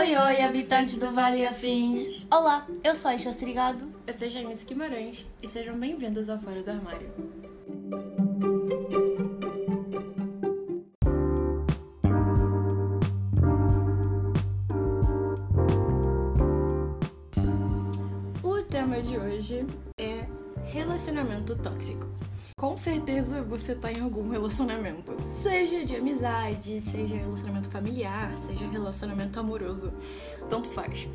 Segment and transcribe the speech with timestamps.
[0.00, 2.26] Oi, oi, habitantes do Vale Afins.
[2.30, 3.86] Olá, eu sou a Isha Srigado.
[4.06, 7.12] Eu sou Janice Guimarães e sejam bem-vindos ao Fora do Armário.
[18.42, 19.66] O tema de hoje
[19.98, 20.24] é
[20.64, 22.06] relacionamento tóxico.
[22.80, 29.92] Certeza você tá em algum relacionamento, seja de amizade, seja relacionamento familiar, seja relacionamento amoroso,
[30.48, 31.06] tanto faz.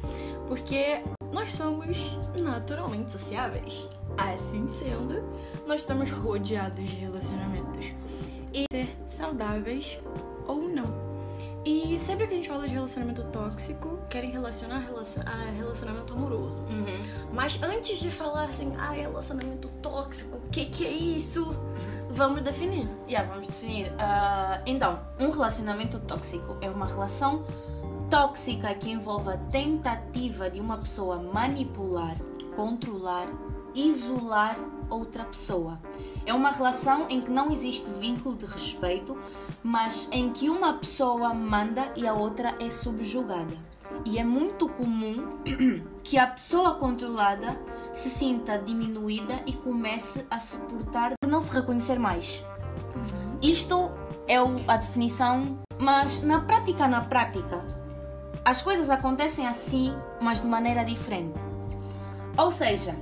[0.47, 1.01] Porque
[1.33, 3.89] nós somos naturalmente sociáveis.
[4.15, 5.23] Assim sendo,
[5.65, 7.87] nós estamos rodeados de relacionamentos
[8.53, 9.97] e ser saudáveis
[10.47, 11.04] ou não.
[11.65, 15.23] E sempre que a gente fala de relacionamento tóxico, querem relacionar relacion...
[15.25, 16.57] a relacionamento amoroso.
[16.69, 17.01] Uhum.
[17.33, 21.59] Mas antes de falar assim, ah, relacionamento tóxico, o que, que é isso?
[22.11, 22.87] Vamos definir.
[23.07, 23.91] Yeah, vamos definir.
[23.97, 27.43] Ah, então, um relacionamento tóxico é uma relação
[28.11, 32.15] tóxica que envolve a tentativa de uma pessoa manipular,
[32.55, 33.27] controlar,
[33.73, 34.55] isolar
[34.87, 35.79] outra pessoa.
[36.25, 39.17] É uma relação em que não existe vínculo de respeito,
[39.63, 43.55] mas em que uma pessoa manda e a outra é subjugada.
[44.03, 45.29] E é muito comum
[46.03, 47.59] que a pessoa controlada
[47.93, 52.43] se sinta diminuída e comece a se portar de não se reconhecer mais.
[53.41, 53.91] Isto
[54.27, 57.59] é a definição, mas na prática, na prática,
[58.43, 61.39] as coisas acontecem assim, mas de maneira diferente.
[62.37, 62.95] Ou seja,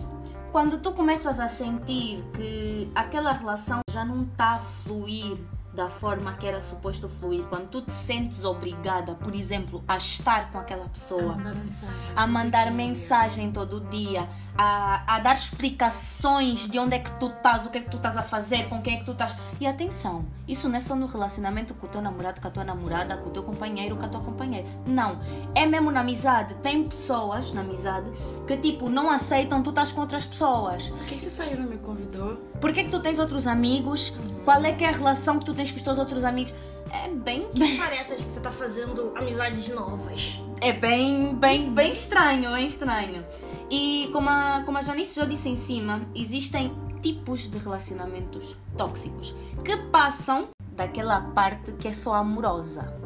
[0.53, 5.35] quando tu começas a sentir que aquela relação já não está a fluir
[5.73, 10.51] da forma que era suposto fluir, quando tu te sentes obrigada, por exemplo, a estar
[10.51, 11.95] com aquela pessoa, Mandar mensagem.
[12.15, 17.65] a mandar mensagem todo dia, a, a dar explicações de onde é que tu estás,
[17.65, 19.35] o que é que tu estás a fazer, com quem é que tu estás.
[19.59, 22.63] E atenção, isso não é só no relacionamento com o teu namorado, com a tua
[22.63, 24.67] namorada, com o teu companheiro, com a tua companheira.
[24.85, 25.19] Não.
[25.55, 26.53] É mesmo na amizade.
[26.55, 28.11] Tem pessoas na amizade
[28.47, 30.87] que, tipo, não aceitam tu estás com outras pessoas.
[30.89, 32.39] Por que você saiu não me convidou?
[32.63, 34.13] Por que, que tu tens outros amigos?
[34.45, 36.53] Qual é que é a relação que tu tens com os teus outros amigos?
[36.89, 40.41] É bem, bem Parece que você tá fazendo amizades novas.
[40.61, 43.25] é bem, bem, bem estranho, bem estranho.
[43.69, 49.35] E como a, como a Janice já disse em cima, existem tipos de relacionamentos tóxicos
[49.65, 52.97] que passam daquela parte que é só amorosa.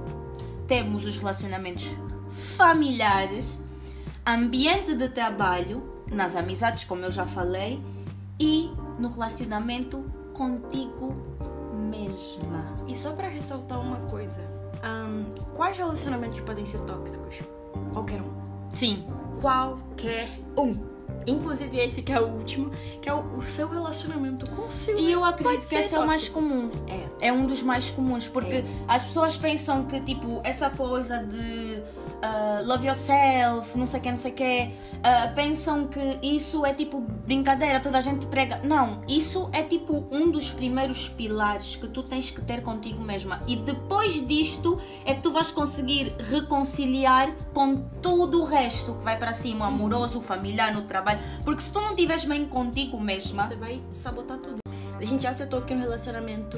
[0.68, 1.95] Temos os relacionamentos
[2.56, 3.57] familiares,
[4.24, 7.81] ambiente de trabalho, nas amizades, como eu já falei,
[8.40, 10.03] e no relacionamento
[10.34, 11.16] contigo
[11.74, 12.66] mesma.
[12.88, 14.42] E só pra ressaltar uma coisa,
[14.84, 17.40] ahn, quais relacionamentos podem ser tóxicos?
[17.94, 18.31] Qualquer um.
[18.74, 19.06] Sim,
[19.42, 20.74] Qualquer um.
[21.25, 22.72] Inclusive esse que é o último,
[23.02, 24.98] que é o, o seu relacionamento com o seu.
[24.98, 26.72] E eu acredito que esse é o mais comum.
[27.19, 27.28] É.
[27.28, 28.66] É um dos mais comuns, porque É.
[28.88, 31.81] as pessoas pensam que, tipo, essa coisa de
[32.22, 34.72] ah, love yourself, não sei o que, não sei o que,
[35.36, 38.60] pensam que isso é tipo brincadeira, toda a gente prega.
[38.64, 43.42] Não, isso é tipo um dos primeiros pilares que tu tens que ter contigo mesma.
[43.48, 49.18] E depois disto é que tu vais conseguir reconciliar com tudo o resto que vai
[49.18, 51.20] para cima, o amoroso, familiar, no trabalho.
[51.44, 54.58] Porque se tu não estiveres bem contigo mesma, Você vai sabotar tudo.
[55.00, 56.58] A gente já acertou que um relacionamento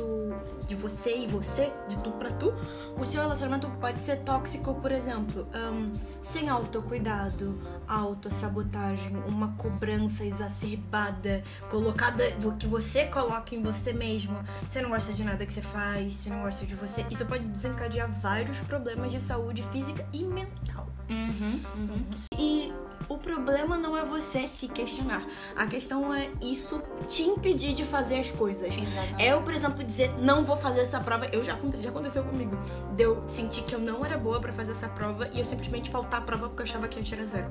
[0.69, 2.53] de você e você, de tu pra tu,
[2.96, 5.88] o seu relacionamento pode ser tóxico, por exemplo, ahn,
[6.22, 12.24] sem autocuidado, autossabotagem, uma cobrança exacerbada, colocada,
[12.59, 14.38] que você coloca em você mesmo.
[14.68, 17.03] Você não gosta de nada que você faz, você não gosta de você.
[17.09, 20.88] Isso pode desencadear vários problemas de saúde física e mental.
[21.09, 22.06] Uhum, uhum.
[22.38, 22.72] E
[23.09, 25.25] o problema não é você se questionar.
[25.56, 28.78] A questão é isso te impedir de fazer as coisas.
[28.78, 29.24] Exatamente.
[29.24, 32.56] Eu, por exemplo, dizer não vou fazer essa prova, eu já aconteceu, já aconteceu comigo.
[32.94, 35.90] De eu sentir que eu não era boa pra fazer essa prova e eu simplesmente
[35.90, 37.50] faltar a prova porque eu achava que eu tinha zero.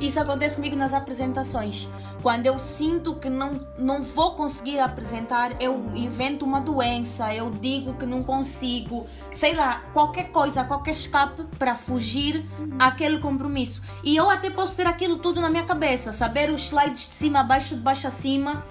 [0.00, 1.88] Isso acontece comigo nas apresentações.
[2.22, 7.94] Quando eu sinto que não, não vou conseguir apresentar, eu invento uma doença, eu digo
[7.94, 12.44] que não consigo, sei lá, qualquer coisa, qualquer escape para fugir
[12.78, 13.82] àquele compromisso.
[14.02, 17.40] E eu até posso ter aquilo tudo na minha cabeça, saber os slides de cima
[17.40, 18.64] a baixo, de baixo a cima.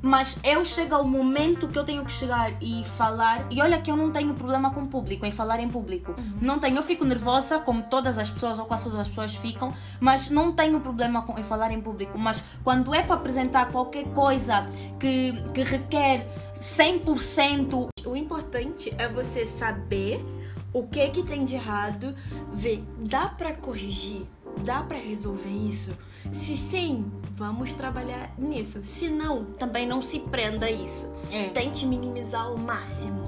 [0.00, 3.46] Mas eu chego ao momento que eu tenho que chegar e falar.
[3.50, 6.14] E olha que eu não tenho problema com o público, em falar em público.
[6.40, 6.76] Não tenho.
[6.76, 10.52] Eu fico nervosa, como todas as pessoas, ou quase todas as pessoas ficam, mas não
[10.52, 12.16] tenho problema com, em falar em público.
[12.16, 14.68] Mas quando é para apresentar qualquer coisa
[15.00, 20.24] que, que requer 100%, O importante é você saber
[20.72, 22.14] o que que tem de errado,
[22.52, 24.26] ver, dá pra corrigir,
[24.58, 25.92] dá pra resolver isso?
[26.32, 28.82] Se sim, vamos trabalhar nisso.
[28.82, 31.10] Se não, também não se prenda a isso.
[31.30, 31.48] É.
[31.48, 33.22] Tente minimizar ao máximo.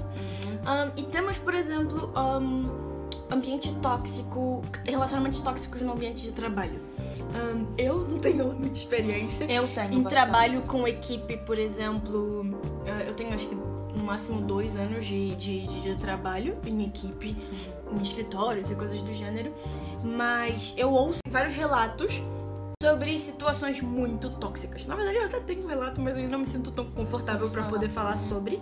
[0.65, 2.65] Ahn, e temos, por exemplo, ahn,
[3.31, 6.79] ambiente tóxico, relacionamentos tóxicos no ambiente de trabalho.
[7.33, 9.45] Um, eu não tenho muita experiência.
[9.45, 9.93] Eu tenho.
[9.93, 10.09] Em bastante.
[10.09, 12.45] trabalho com equipe, por exemplo,
[13.07, 13.55] eu tenho acho que
[13.95, 17.35] no máximo dois anos de, de, de, trabalho em equipe,
[17.91, 19.53] em escritórios e coisas do gênero.
[20.03, 22.21] Mas eu ouço vários relatos
[22.81, 24.85] sobre situações muito tóxicas.
[24.87, 27.63] Na verdade, eu até tenho um relato, mas eu não me sinto tão confortável para
[27.63, 28.59] poder falar sobre.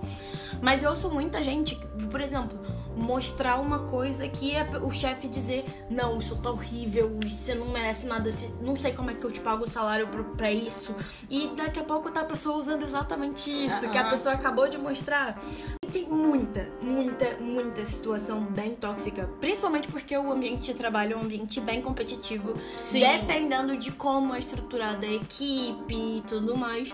[0.62, 1.76] Mas eu ouço muita gente,
[2.12, 2.60] por exemplo,
[3.00, 8.06] mostrar uma coisa que é o chefe dizer: Não, isso tá horrível, você não merece
[8.06, 8.30] nada,
[8.62, 10.96] não sei como é que eu te pago o salário pra isso.
[11.30, 14.78] E daqui a pouco tá a pessoa usando exatamente isso, que a pessoa acabou de
[14.78, 15.42] mostrar.
[15.84, 21.18] E tem muita, muita, muita situação bem tóxica, principalmente porque o ambiente de trabalho é
[21.18, 23.00] um ambiente bem competitivo, Sim.
[23.00, 26.94] dependendo de como é estruturada a equipe e tudo mais.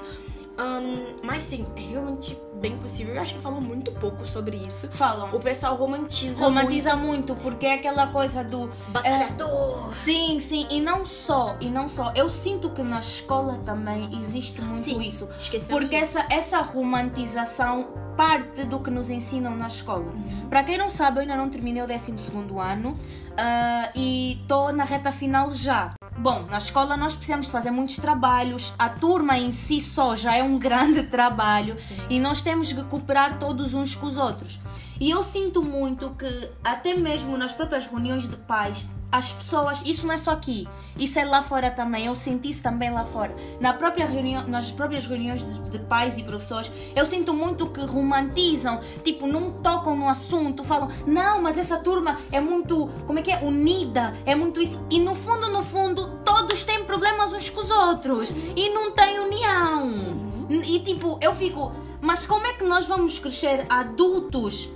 [0.57, 3.15] Um, mas sim, é realmente bem possível.
[3.15, 4.87] Eu acho que falam muito pouco sobre isso.
[4.89, 5.35] Falam.
[5.35, 7.33] O pessoal romantiza, Romantiza muito.
[7.33, 8.71] muito, porque é aquela coisa do.
[8.87, 9.93] Batalhador!
[9.93, 12.11] Sim, sim, e não só, e não só.
[12.15, 15.27] Eu sinto que na escola também existe muito Sim, isso.
[15.67, 16.17] Porque disso.
[16.17, 20.05] essa, essa romantização parte do que nos ensinam na escola.
[20.05, 20.47] Uhum.
[20.49, 22.13] Para quem não sabe, eu ainda não terminei o 12
[22.59, 22.95] ano
[23.37, 25.93] ah, e estou na reta final já.
[26.17, 30.43] Bom, na escola nós precisamos fazer muitos trabalhos, a turma em si só já é
[30.43, 31.75] um grande trabalho
[32.09, 34.59] e nós temos que cooperar todos uns com os outros.
[34.99, 38.85] E eu sinto muito que, até mesmo nas próprias reuniões de pais,
[39.15, 40.67] as pessoas, isso não é só aqui,
[41.00, 43.33] isso é lá fora também, eu senti isso também lá fora.
[43.62, 47.79] Na própria reunião, nas próprias reuniões de, de pais e professores, eu sinto muito que
[47.79, 53.21] romantizam, tipo, não tocam no assunto, falam, não, mas essa turma é muito, como é
[53.21, 54.85] que é, unida, é muito isso.
[54.91, 59.17] E no fundo, no fundo, todos têm problemas uns com os outros e não tem
[59.17, 60.25] união.
[60.50, 64.69] E tipo, eu fico, mas como é que nós vamos crescer adultos?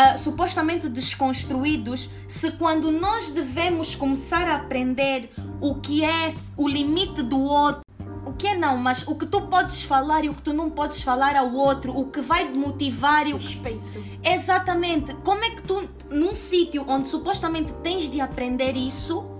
[0.00, 5.28] Ah, supostamente desconstruídos, se quando nós devemos começar a aprender
[5.60, 7.80] o que é o limite do outro,
[8.24, 10.70] o que é não, mas o que tu podes falar e o que tu não
[10.70, 14.00] podes falar ao outro, o que vai te motivar e o Respeito.
[14.22, 15.14] Exatamente.
[15.24, 19.37] Como é que tu, num sítio onde supostamente tens de aprender isso,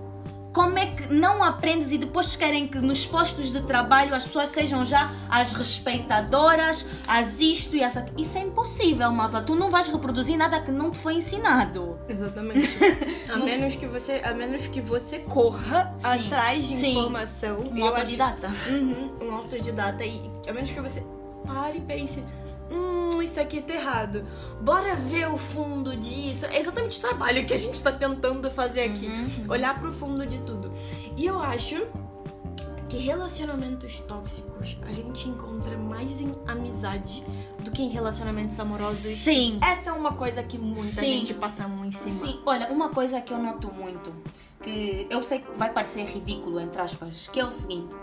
[0.53, 4.49] como é que não aprendes e depois querem que nos postos de trabalho as pessoas
[4.49, 8.05] sejam já as respeitadoras, as isto e essa.
[8.17, 9.41] Isso é impossível, malta.
[9.41, 11.99] Tu não vais reproduzir nada que não te foi ensinado.
[12.09, 12.67] Exatamente.
[13.31, 16.07] a menos que você, a menos que você corra Sim.
[16.25, 16.91] atrás de Sim.
[16.97, 17.59] informação.
[17.59, 18.51] Um Eu acho- autodidata.
[18.69, 21.03] Uhum, um autodidata e a menos que você
[21.45, 22.23] pare e pense,
[22.71, 24.25] hum, isso aqui tá errado.
[24.61, 26.45] Bora ver o fundo disso.
[26.45, 29.07] É exatamente o trabalho que a gente tá tentando fazer aqui.
[29.07, 29.45] Uhum.
[29.49, 30.71] Olhar pro fundo de tudo.
[31.15, 31.87] E eu acho
[32.89, 37.23] que relacionamentos tóxicos a gente encontra mais em amizade
[37.63, 39.17] do que em relacionamentos amorosos.
[39.17, 39.59] Sim.
[39.61, 41.19] Essa é uma coisa que muita Sim.
[41.19, 42.09] gente passa mão em cima.
[42.09, 44.11] Sim, olha, uma coisa que eu noto muito,
[44.63, 47.95] que eu sei que vai parecer ridículo, entre aspas, que é o seguinte.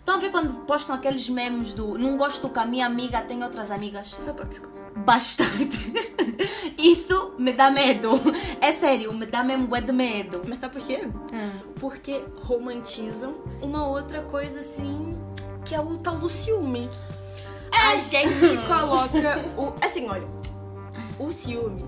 [0.00, 3.44] Estão a ver quando postam aqueles memes do não gosto que a minha amiga tem
[3.44, 4.08] outras amigas?
[4.18, 4.68] Isso é tóxico.
[4.96, 5.92] Bastante.
[6.76, 8.10] Isso me dá medo.
[8.60, 10.42] É sério, me dá mesmo de medo.
[10.48, 11.08] Mas sabe por quê?
[11.76, 15.12] Porque romantizam uma outra coisa assim,
[15.64, 16.90] que é o tal do ciúme.
[17.72, 19.74] A gente coloca o.
[19.84, 20.26] Assim, olha,
[21.18, 21.84] o ciúme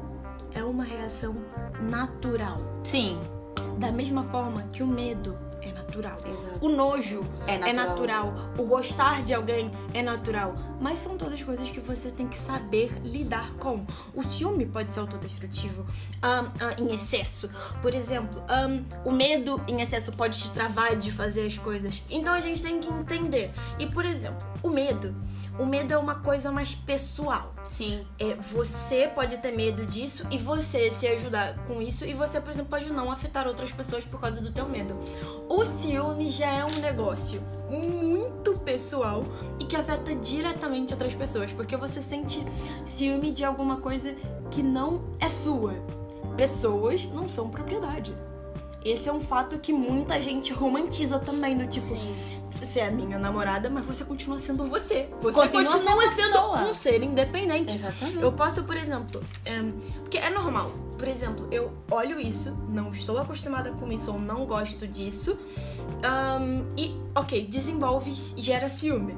[0.55, 1.35] é uma reação
[1.81, 2.59] natural.
[2.85, 3.19] Sim,
[3.79, 5.52] Da mesma forma que o medo é
[5.93, 6.17] natural.
[6.25, 6.59] Exato.
[6.65, 8.27] O nojo É é natural.
[8.27, 8.53] natural.
[8.59, 10.55] O gostar de alguém é natural.
[10.81, 13.85] Mas são todas coisas que você tem que saber lidar com.
[14.15, 15.87] O ciúme pode ser autodestrutivo
[16.23, 17.49] ahn, ah, em excesso.
[17.81, 22.03] Por exemplo, ahn, o medo em excesso pode te travar de fazer as coisas.
[22.11, 23.53] Então a gente tem que entender.
[23.79, 25.15] E, por exemplo, o medo.
[25.59, 27.55] O medo é uma coisa mais pessoal.
[27.69, 28.05] sim.
[28.19, 32.51] É, você pode ter medo disso e você se ajudar com isso e você, por
[32.51, 34.97] exemplo, pode não afetar outras pessoas por causa do teu medo.
[35.49, 39.25] O ciúme já é um negócio muito pessoal
[39.59, 42.43] e que afeta diretamente outras pessoas, porque você sente
[42.87, 44.15] ciúme de alguma coisa
[44.51, 45.75] que não é sua.
[46.37, 48.15] Pessoas não são propriedade.
[48.85, 52.32] Esse é um fato que muita gente romantiza também, do tipo, Sim.
[52.73, 55.09] Você é minha namorada, mas você continua sendo você.
[55.21, 57.77] Você Continua continua, sendo sendo um ser independente.
[57.77, 58.23] Exatamente.
[58.23, 60.73] Eu posso, por exemplo, em, porque é normal.
[60.97, 65.37] Por exemplo, eu olho isso, não estou acostumada com isso ou não gosto disso,
[66.03, 69.17] ahn, e, ok, desenvolve e gera ciúme.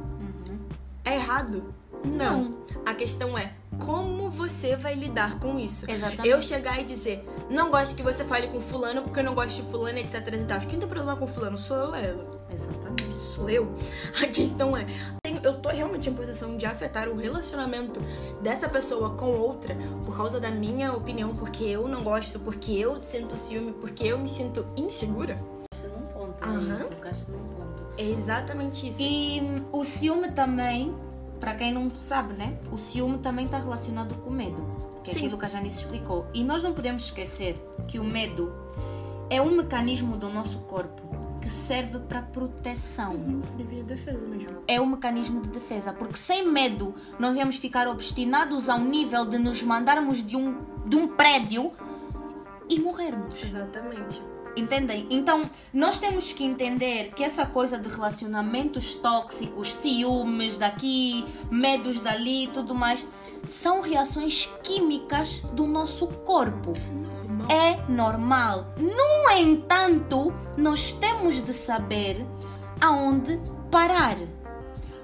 [1.04, 1.74] É errado?
[2.04, 2.54] Não.
[2.84, 3.52] A questão é
[3.84, 5.90] como você vai lidar com isso.
[5.90, 6.28] Exatamente.
[6.28, 9.62] Eu chegar e dizer, não gosto que você fale com fulano porque eu não gosto
[9.62, 10.60] de fulano, etc e tal.
[10.60, 12.46] Quem tem problema com fulano sou eu ou ela?
[12.52, 13.20] Exatamente.
[13.20, 13.74] Sou eu?
[14.22, 14.86] A questão é,
[15.42, 18.00] eu tô realmente em posição de afetar o relacionamento
[18.42, 23.02] dessa pessoa com outra por causa da minha opinião, porque eu não gosto, porque eu
[23.02, 25.34] sinto ciúme, porque eu me sinto insegura.
[25.84, 26.88] Num ponto, Aham.
[26.88, 27.84] tocaste num ponto.
[27.96, 28.98] É exatamente isso.
[29.00, 30.94] E o ciúme também,
[31.40, 32.58] para quem não sabe, né?
[32.70, 34.64] O ciúme também está relacionado com o medo,
[35.02, 35.20] que é Sim.
[35.20, 36.26] aquilo que a Janice explicou.
[36.32, 38.52] E nós não podemos esquecer que o medo
[39.30, 41.02] é um mecanismo do nosso corpo
[41.40, 43.14] que serve para proteção.
[43.14, 44.62] Mesmo.
[44.66, 49.38] É um mecanismo de defesa, porque sem medo nós íamos ficar obstinados ao nível de
[49.38, 51.72] nos mandarmos de um, de um prédio
[52.68, 53.42] e morrermos.
[53.42, 54.33] Exatamente.
[54.56, 55.06] Entendem?
[55.10, 62.44] Então, nós temos que entender que essa coisa de relacionamentos tóxicos, ciúmes daqui, medos dali
[62.44, 63.06] e tudo mais,
[63.46, 66.72] são reações químicas do nosso corpo.
[67.26, 67.50] Normal.
[67.50, 68.66] É normal.
[68.78, 72.24] No entanto, nós temos de saber
[72.80, 73.36] aonde
[73.70, 74.16] parar.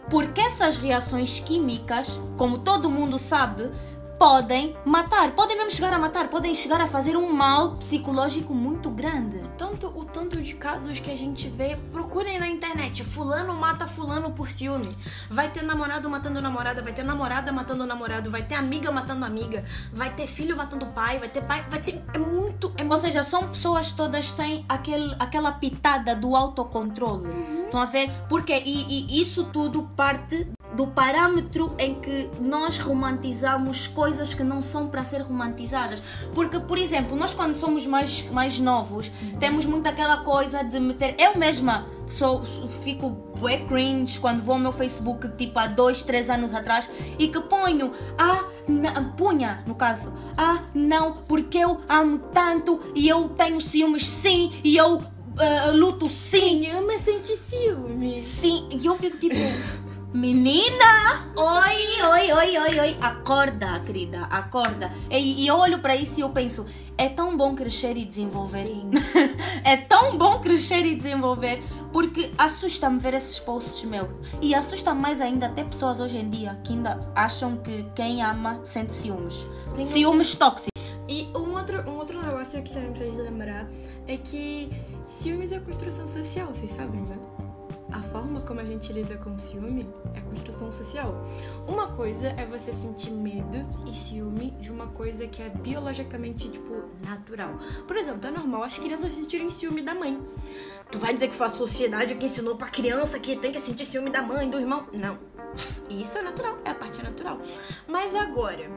[0.08, 3.70] Porque essas reações químicas, como todo mundo sabe,
[4.20, 8.90] podem matar, podem mesmo chegar a matar, podem chegar a fazer um mal psicológico muito
[8.90, 9.40] grande.
[9.56, 13.02] Tanto, o tanto de casos que a gente vê, procurem na internet.
[13.02, 14.94] Fulano mata fulano por ciúme.
[15.30, 19.64] Vai ter namorado matando namorada, vai ter namorada matando namorado, vai ter amiga matando amiga,
[19.90, 22.04] vai ter filho matando pai, vai ter pai, vai ter.
[22.12, 22.74] É muito.
[22.76, 27.59] É Ou seja, são pessoas todas sem aquele, aquela pitada do autocontrole.
[27.70, 28.10] Estão a ver?
[28.28, 34.60] Porque e, e isso tudo parte do parâmetro em que nós romantizamos coisas que não
[34.60, 36.02] são para ser romantizadas.
[36.34, 41.14] Porque, por exemplo, nós quando somos mais, mais novos, temos muito aquela coisa de meter.
[41.16, 42.42] Eu mesma sou,
[42.82, 43.08] fico
[43.38, 47.40] bué cringe quando vou ao meu Facebook, tipo há dois, três anos atrás, e que
[47.40, 48.44] ponho, ah,
[49.16, 54.76] punha, no caso, ah, não, porque eu amo tanto e eu tenho ciúmes sim, e
[54.76, 55.02] eu
[55.40, 58.18] ah, luto sim, Quem ama sente ciúme.
[58.18, 59.36] Sim, e eu fico tipo,
[60.12, 64.90] menina, oi, oi, oi, oi, oi, acorda, querida, acorda.
[65.10, 66.66] E, e eu olho para isso e eu penso,
[66.98, 68.62] é tão bom crescer e desenvolver.
[68.64, 68.90] Sim.
[69.64, 74.08] é tão bom crescer e desenvolver, porque assusta-me ver esses posts meus.
[74.42, 78.60] E assusta mais ainda até pessoas hoje em dia que ainda acham que quem ama
[78.64, 79.44] sente ciúmes.
[79.74, 80.70] Tem um- Ciúmes tóxicos.
[81.08, 83.68] E um outro, um outro negócio que você me fez lembrar
[84.10, 84.70] é que
[85.06, 87.16] ciúmes é construção social, vocês sabem, né?
[87.92, 91.14] A forma como a gente lida com ciúme é construção social.
[91.66, 96.84] Uma coisa é você sentir medo e ciúme de uma coisa que é biologicamente, tipo,
[97.04, 97.52] natural.
[97.86, 100.20] Por exemplo, é normal as crianças sentirem ciúme da mãe.
[100.90, 103.84] Tu vai dizer que foi a sociedade que ensinou pra criança que tem que sentir
[103.84, 104.86] ciúme da mãe, do irmão?
[104.92, 105.18] Não.
[105.88, 107.40] Isso é natural, é a parte natural.
[107.88, 108.70] Mas agora,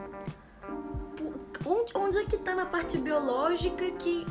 [1.94, 4.26] onde é que tá na parte biológica que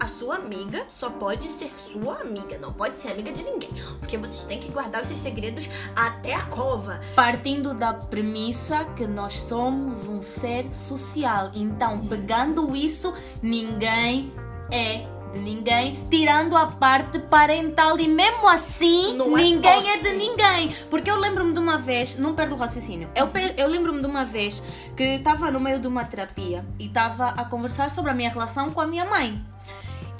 [0.00, 3.70] a sua amiga só pode ser sua amiga, não pode ser amiga de ninguém?
[3.98, 7.00] Porque vocês têm que guardar os seus segredos até a cova.
[7.14, 11.50] Partindo da premissa que nós somos um ser social.
[11.54, 14.32] Então, pegando isso, ninguém
[14.70, 20.02] é de ninguém, tirando a parte parental e mesmo assim, Não é ninguém é, posse.
[20.02, 20.76] de ninguém.
[20.90, 24.06] Porque eu lembro-me de uma vez, não perdo o raciocínio, eu, per- eu lembro-me de
[24.06, 24.62] uma vez
[24.94, 28.70] que estava no meio de uma terapia e estava a conversar sobre a minha relação
[28.72, 29.42] com a minha mãe.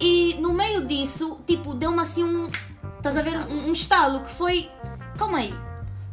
[0.05, 2.51] E no meio disso, tipo, deu-me assim um.
[2.97, 3.37] Estás a ver?
[3.37, 4.69] Um, um estalo que foi.
[5.17, 5.55] Calma aí.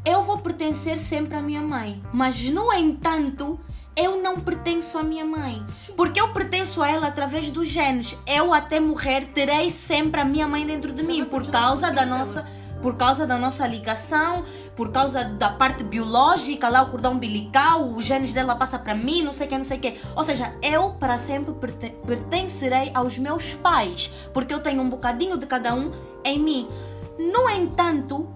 [0.06, 2.00] Eu vou pertencer sempre à minha mãe.
[2.14, 3.60] Mas, no entanto,
[3.96, 5.66] eu não pertenço à minha mãe.
[5.98, 8.16] Porque eu pertenço a ela através dos genes.
[8.28, 11.20] Eu, até morrer, terei sempre a minha mãe dentro de Você mim.
[11.22, 12.48] vai Por causa da nossa.
[12.84, 14.46] Por causa da nossa ligação,
[14.80, 19.24] por causa da parte biológica, lá o cordão umbilical, os genes dela passa para mim,
[19.24, 19.98] não sei o que, não sei o que.
[20.16, 25.36] Ou seja, eu para sempre perte- pertencerei aos meus pais, porque eu tenho um bocadinho
[25.36, 25.92] de cada um
[26.24, 26.70] em mim.
[27.18, 28.30] No entanto,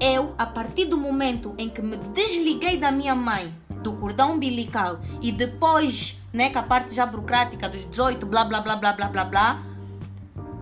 [0.00, 4.98] eu, a partir do momento em que me desliguei da minha mãe, do cordão umbilical
[5.22, 9.06] e depois, né, com a parte já burocrática dos 18, blá blá blá blá blá
[9.06, 9.62] blá blá,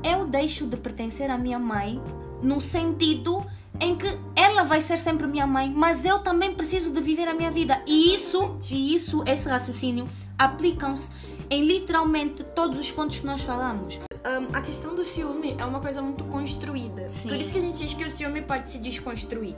[0.04, 2.02] eu deixo de pertencer à minha mãe
[2.42, 3.42] no sentido
[3.80, 7.35] em que ela vai ser sempre minha mãe, mas eu também preciso de viver a
[7.35, 7.83] minha vida.
[7.87, 11.11] E isso, e isso, esse raciocínio aplicam-se
[11.49, 13.99] em literalmente todos os pontos que nós falamos.
[14.25, 17.09] Ahn, a questão do ciúme é uma coisa muito construída.
[17.09, 17.28] Sim.
[17.28, 19.54] Por isso que a gente diz que o ciúme pode se desconstruir.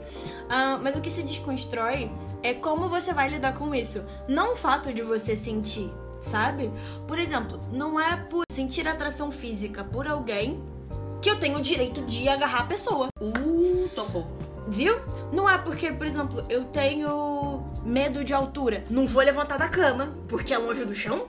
[0.49, 2.11] Ahn, mas o que se desconstrói
[2.43, 4.03] é como você vai lidar com isso.
[4.27, 6.71] Não o fato de você sentir, sabe?
[7.07, 10.61] Por exemplo, não é por sentir atração física por alguém
[11.21, 13.09] que eu tenho o direito de agarrar a pessoa.
[13.19, 14.27] Uh, tocou.
[14.67, 14.95] Viu?
[15.31, 18.83] Não é porque, por exemplo, eu tenho medo de altura.
[18.89, 21.27] Não vou levantar da cama porque é longe do chão.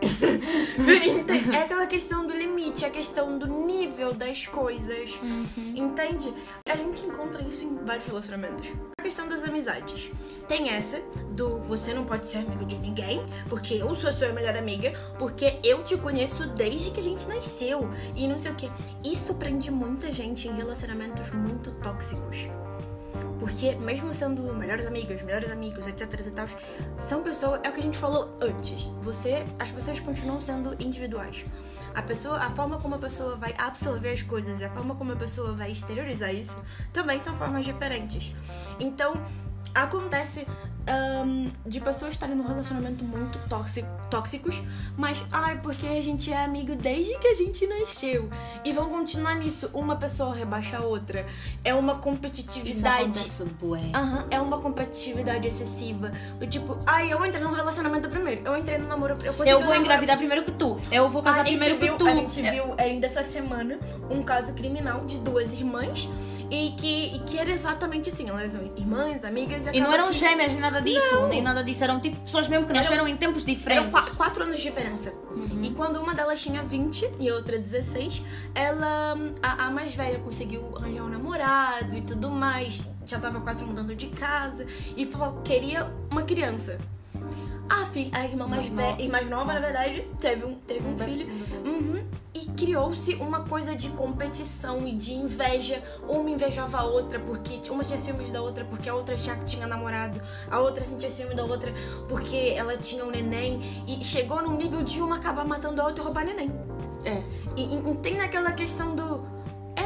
[1.54, 5.10] é aquela questão do limite, a questão do nível das coisas.
[5.22, 5.74] Uhum.
[5.76, 6.32] Entende?
[6.66, 8.68] A gente encontra isso em vários relacionamentos.
[8.98, 10.10] A questão das amizades.
[10.48, 14.32] Tem essa do você não pode ser amigo de ninguém, porque eu sou a sua
[14.32, 17.88] melhor amiga, porque eu te conheço desde que a gente nasceu.
[18.16, 18.70] E não sei o que.
[19.04, 22.48] Isso prende muita gente em relacionamentos muito tóxicos.
[23.40, 26.46] Porque mesmo sendo melhores amigas, melhores amigos, etc e tal,
[26.96, 28.84] são pessoas, é o que a gente falou antes.
[29.02, 31.44] Você, as pessoas continuam sendo individuais.
[31.94, 35.16] A pessoa, a forma como a pessoa vai absorver as coisas a forma como a
[35.16, 36.56] pessoa vai exteriorizar isso
[36.92, 38.32] também são formas diferentes.
[38.78, 39.14] Então,
[39.74, 40.46] acontece
[40.88, 44.60] um, de pessoas estarem num relacionamento muito tóxico, tóxicos,
[44.96, 48.28] mas ai, porque a gente é amigo desde que a gente nasceu
[48.64, 49.70] e vão continuar nisso.
[49.72, 51.26] Uma pessoa rebaixa a outra.
[51.64, 53.18] É uma competitividade.
[53.18, 53.46] Isso.
[53.94, 56.12] Aham, é uma competitividade excessiva.
[56.38, 59.74] Do tipo, ai, eu entrei num relacionamento primeiro, eu entrei no namoro, eu Eu vou
[59.74, 60.80] engravidar primeiro que tu.
[60.90, 62.08] Eu vou casar primeiro viu, que tu.
[62.08, 63.78] A gente viu ainda essa semana
[64.10, 66.08] um caso criminal de duas irmãs
[66.50, 68.28] e que, e que era exatamente assim.
[68.28, 71.28] Elas eram irmãs, amigas e E não eram que- gêmeas, nem nada disso, Não.
[71.28, 71.84] nem nada disso.
[71.84, 73.90] Eram tipo pessoas mesmo que Eram- nasceram em tempos Eram diferentes.
[73.90, 75.12] qua- quatro anos de diferença.
[75.62, 78.22] E quando uma delas tinha 20 e a outra 16,
[78.54, 82.82] ela, a, a mais velha, conseguiu arranjar um namorado e tudo mais.
[83.06, 84.66] Já tava quase mudando de casa.
[84.96, 86.78] E falou, queria uma criança.
[87.70, 89.02] A, filha, a irmã mais, velha, nova.
[89.02, 91.26] e mais nova, na verdade, teve um, teve um filho.
[91.64, 91.68] um.
[91.68, 92.04] Uhum.
[92.34, 95.82] E criou-se uma coisa de competição e de inveja.
[96.08, 99.66] Uma invejava a outra porque uma tinha ciúmes da outra porque a outra já tinha
[99.66, 100.20] namorado.
[100.50, 101.72] A outra sentia ciúme da outra
[102.08, 103.84] porque ela tinha um neném.
[103.86, 106.50] E chegou num nível de uma acabar matando a outra e roubar neném.
[107.04, 107.22] É.
[107.56, 109.39] E, e- e tem aquela questão do.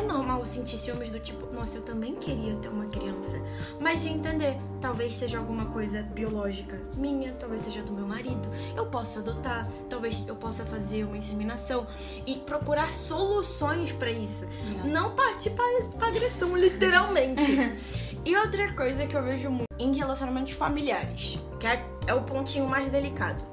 [0.06, 3.40] Normal sentir ciúmes do tipo, nossa, eu também queria ter uma criança.
[3.80, 8.48] Mas de entender, talvez seja alguma coisa biológica minha, talvez seja do meu marido.
[8.76, 11.86] Eu posso adotar, talvez eu possa fazer uma inseminação
[12.26, 14.46] e procurar soluções pra isso.
[14.84, 15.04] Não.
[15.04, 15.64] Não partir pra,
[15.98, 17.78] pra agressão, literalmente.
[18.24, 22.68] e outra coisa que eu vejo muito em relacionamentos familiares, que é, é o pontinho
[22.68, 23.44] mais delicado.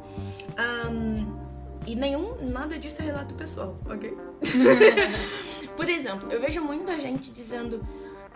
[0.58, 1.26] Ahn,
[1.86, 4.16] e nenhum, nada disso é relato pessoal, ok?
[5.76, 7.86] Por exemplo, eu vejo muita gente dizendo: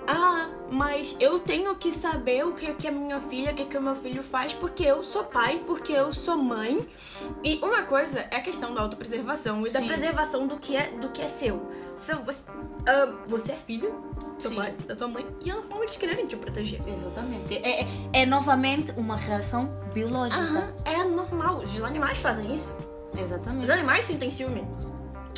[0.08, 3.78] Ah, mas eu tenho que saber o que, que a minha filha, o que, que
[3.78, 6.88] o meu filho faz, porque eu sou pai, porque eu sou mãe.
[7.44, 9.88] E uma coisa é a questão da autopreservação e da Sim.
[9.88, 11.70] preservação do que é, do que é seu.
[11.96, 12.14] Você,
[12.88, 13.94] ah, você é filho
[14.38, 14.58] seu Sim.
[14.58, 16.82] pai, da tua mãe, e é normal eles quererem te proteger.
[16.88, 17.56] Exatamente.
[17.58, 20.42] É, é, é novamente uma reação biológica.
[20.42, 21.60] Aham, é normal.
[21.60, 22.76] Os animais fazem isso.
[23.14, 23.72] Os Exatamente.
[23.72, 24.68] animais sentem ciúme.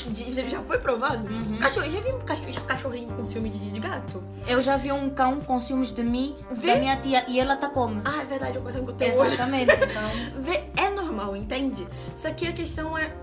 [0.05, 1.27] De- já- foi provado?
[1.27, 1.57] Uhum.
[1.59, 4.23] Cachorro, já vi um cachorro, cachorrinho com ciúme de, de gato?
[4.47, 6.73] Eu já vi um cão com ciúmes de mim, Vê?
[6.73, 8.01] da minha tia, e ela tá como?
[8.05, 9.13] Ah, é verdade, eu consigo ter.
[9.13, 9.71] Exatamente.
[9.77, 11.87] Então, Vê, é normal, entende?
[12.15, 13.13] Só que a questão é.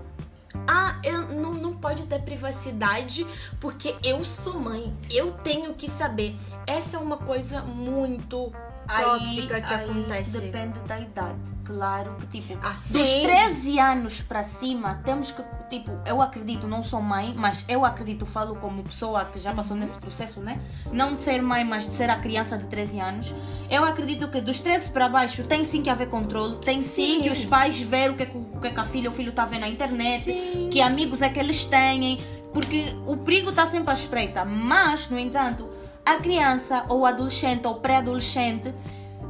[0.67, 3.27] Ah, eu não, não pode ter privacidade
[3.59, 4.95] porque eu sou mãe.
[5.09, 6.35] Eu tenho que saber.
[6.65, 8.51] Essa é uma coisa muito
[8.87, 10.31] tóxica que aí acontece.
[10.31, 11.55] Depende da idade.
[11.65, 13.23] Claro que, tipo, Ah, dos sim.
[13.23, 18.23] 13 anos para cima, temos que, tipo, eu acredito, não sou mãe, mas eu acredito,
[18.23, 20.59] falo como pessoa que já passou nesse processo, né?
[20.93, 23.33] Não de ser mãe, mas de ser a criança de 13 anos.
[23.67, 27.23] Eu acredito que dos 13 para baixo tem sim que haver controle, tem sim, Sim.
[27.23, 29.61] que os pais ver o que, o que, a filha ou o filho tá vendo
[29.61, 30.69] na internet, Sim.
[30.71, 34.45] que amigos é que eles têm, porque o perigo está sempre à espreita.
[34.45, 35.67] Mas, no entanto,
[36.05, 38.73] a criança ou adolescente ou pré-adolescente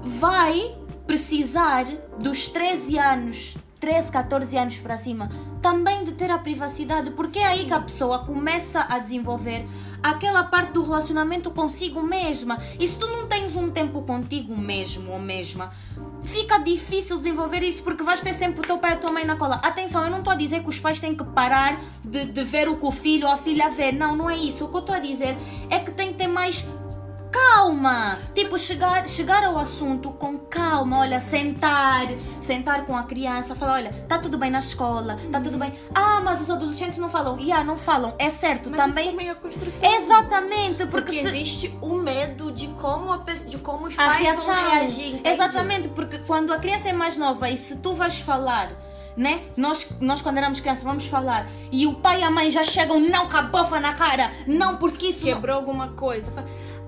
[0.04, 0.76] vai
[1.08, 1.86] precisar
[2.20, 5.30] dos 13 anos, 13, 14 anos para cima,
[5.62, 9.64] também de ter a privacidade, porque é aí que a pessoa começa a desenvolver
[10.02, 12.58] aquela parte do relacionamento consigo mesma.
[12.80, 15.72] E se tu não tens um tempo contigo mesmo ou mesma,
[16.24, 19.24] fica difícil desenvolver isso porque vais ter sempre o teu pai e a tua mãe
[19.24, 19.62] na cola.
[19.62, 22.68] Atenção, eu não estou a dizer que os pais têm que parar de, de ver
[22.68, 23.92] o que o filho ou a filha vê.
[23.92, 24.66] Não, não é isso.
[24.66, 25.38] O que eu estou a dizer
[25.70, 26.66] é que tem que ter mais
[27.40, 28.18] calma.
[28.34, 31.00] Tipo, chegar, chegar ao assunto com calma.
[31.00, 32.08] Olha, sentar,
[32.42, 35.74] sentar com a criança, falar, olha, tá tudo bem na escola, tá tudo bem.
[35.94, 37.38] Ah, mas os adolescentes não falam.
[37.40, 38.14] Yeah, não falam.
[38.18, 39.04] É certo, Mas também.
[39.04, 39.94] isso também é construção.
[39.94, 44.06] Exatamente, porque, Porque se- existe o medo de como, a pessoa, de como os a
[44.06, 44.46] pais reação.
[44.46, 45.08] vão reagir.
[45.16, 45.30] entende?
[45.30, 48.72] Exatamente, porque quando a criança é mais nova e se tu vais falar,
[49.18, 49.42] né?
[49.56, 53.00] Nós, nós quando éramos crianças vamos falar e o pai e a mãe já chegam,
[53.00, 55.26] não com a bofa na cara, não porque isso.
[55.26, 56.32] não- Quebrou alguma coisa.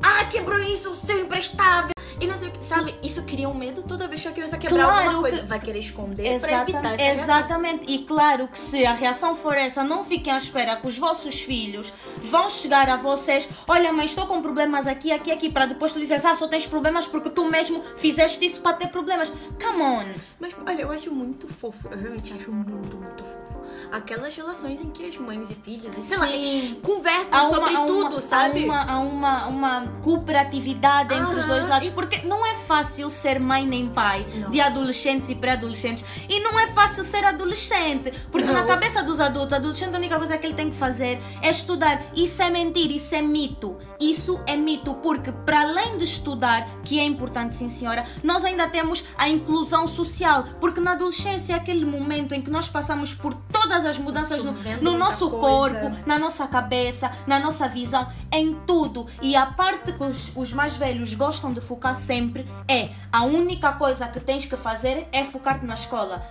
[0.01, 1.96] Ah, quebrou isso, seu imprestável.
[2.19, 2.95] E não sei o que, sabe?
[3.03, 5.37] Isso cria um medo toda vez que a criança quebrar Claro alguma coisa.
[5.41, 7.23] que- Vai querer esconder pra Exata- evitar essa reação.
[7.23, 7.91] Exatamente.
[7.91, 11.41] E claro que se a reação for essa, não fiquem à espera que os vossos
[11.41, 13.47] filhos vão chegar a vocês.
[13.67, 16.65] Olha, mãe, estou com problemas aqui, aqui, aqui, para depois tu dizes, ah, só tens
[16.65, 19.31] problemas porque tu mesmo fizeste isso para ter problemas.
[19.63, 20.05] Come on.
[20.39, 21.87] Mas, olha, eu acho muito fofo.
[21.91, 23.47] Eu realmente acho muito, muito fofo.
[23.91, 26.79] Aquelas relações em que as mães e filhos, e sei lá, Sim.
[26.81, 28.61] conversam Há uma, sobre há tudo, uma, sabe?
[28.61, 31.87] Há uma, há uma, uma cooperatividade entre os dois lados.
[31.87, 34.49] e- Porque não é fácil ser mãe nem pai Não.
[34.49, 36.05] de adolescentes e pré-adolescentes.
[36.29, 38.13] E não é fácil ser adolescente.
[38.31, 38.53] Porque Não.
[38.53, 42.01] na cabeça dos adultos, adolescente, a única coisa que ele tem que fazer é estudar.
[42.15, 43.75] Isso é mentira, isso é mito.
[43.99, 44.93] Isso é mito.
[44.95, 49.87] Porque para além de estudar, que é importante, sim senhora, nós ainda temos a inclusão
[49.87, 50.45] social.
[50.59, 54.53] Porque na adolescência é aquele momento em que nós passamos por todas as mudanças no,
[54.81, 55.47] no nosso coisa.
[55.47, 59.07] corpo, na nossa cabeça, na nossa visão, em tudo.
[59.21, 63.73] E a parte que os, os mais velhos gostam de focar sempre é a única
[63.73, 66.21] coisa que tens que fazer é focar-te na escola.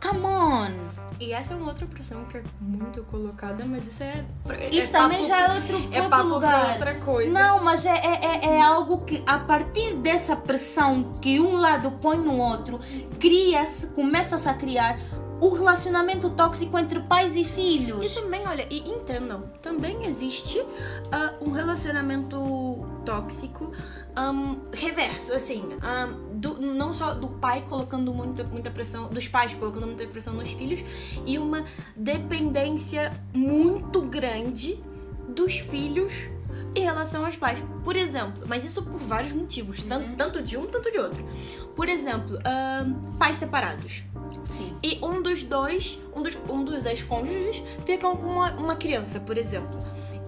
[0.00, 1.01] Come on!
[1.20, 4.24] E essa é uma outra pressão que é muito colocada, mas isso é.
[4.50, 6.72] é Isso papo também já é outro, é outro papo lugar.
[6.72, 7.30] outra coisa.
[7.30, 11.90] Não, mas é, é, é- é algo que a partir dessa pressão que um lado
[11.92, 12.80] põe no outro,
[13.20, 14.98] cria-se, começa-se a criar
[15.42, 18.14] o relacionamento tóxico entre pais e E filhos.
[18.14, 20.64] também, olha, e entendam, também existe
[21.10, 23.72] ah, um relacionamento tóxico
[24.14, 29.52] ahm, reverso, assim, ahm, do- não só do pai colocando muita, muita pressão, dos pais
[29.54, 30.80] colocando muita pressão nos filhos,
[31.26, 31.64] e uma
[31.96, 34.78] dependência muito grande
[35.28, 36.12] dos filhos
[36.74, 37.58] em relação aos pais.
[37.82, 41.24] Por exemplo, mas isso por vários motivos, tan- tanto de um, tanto de outro.
[41.74, 44.04] Por exemplo, ahm, pais separados.
[44.56, 44.76] Sim.
[44.82, 49.36] E um dos dois, um dos, um dos ex-cônjuges, ficam com uma, uma criança, por
[49.38, 49.78] exemplo.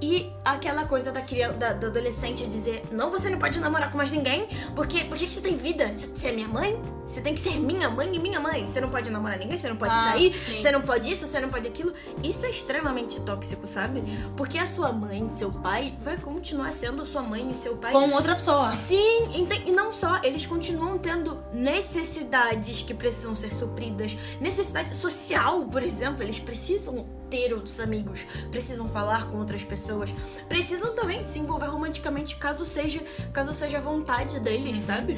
[0.01, 3.97] E aquela coisa da criança, da, do adolescente dizer, não, você não pode namorar com
[3.97, 5.93] mais ninguém, porque por que você tem vida?
[5.95, 6.79] Você é minha mãe?
[7.07, 8.67] Você tem que ser minha mãe e minha mãe.
[8.67, 10.63] Você não pode namorar ninguém, você não pode Ah, sair, sim.
[10.63, 11.93] você não pode isso, você não pode aquilo.
[12.23, 14.03] Isso é extremamente tóxico, sabe?
[14.37, 18.11] Porque a sua mãe, seu pai, vai continuar sendo sua mãe e seu pai Com
[18.13, 18.73] outra pessoa.
[18.73, 24.17] Sim, e não só, eles continuam tendo necessidades que precisam ser supridas.
[24.41, 30.09] Necessidade social, por exemplo, eles precisam ter outros amigos, precisam falar com outras pessoas,
[30.49, 35.17] precisam também se envolver romanticamente caso seja, caso seja vontade deles, sabe?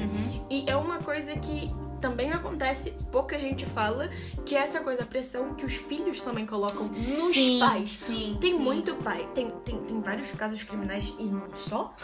[0.49, 1.69] E é uma coisa que
[2.01, 4.09] também acontece, pouca gente fala,
[4.45, 7.91] que é essa coisa, a pressão que os filhos também colocam nos Sim, pais.
[7.91, 8.59] sim, Tem sim.
[8.59, 11.95] muito pai, tem, tem, tem vários casos criminais e não só,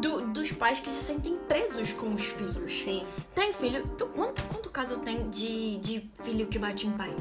[0.00, 2.72] do- dos pais que se sentem presos com os filhos.
[2.72, 3.04] Sim.
[3.34, 7.14] Tem filho, tu, quanto, quanto caso tem de, de filho que bate em pai?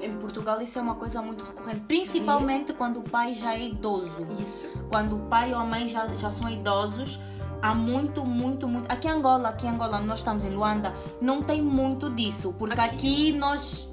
[0.00, 4.26] Em Portugal isso é uma coisa muito recorrente, principalmente quando o pai já é idoso.
[4.38, 4.68] Isso.
[4.90, 7.18] Quando o pai ou a mãe já, já são idosos,
[7.62, 8.90] há muito, muito, muito.
[8.90, 12.78] Aqui em Angola, aqui em Angola, nós estamos em Luanda, não tem muito disso, porque
[12.78, 12.94] Aqui.
[12.94, 13.88] aqui, nós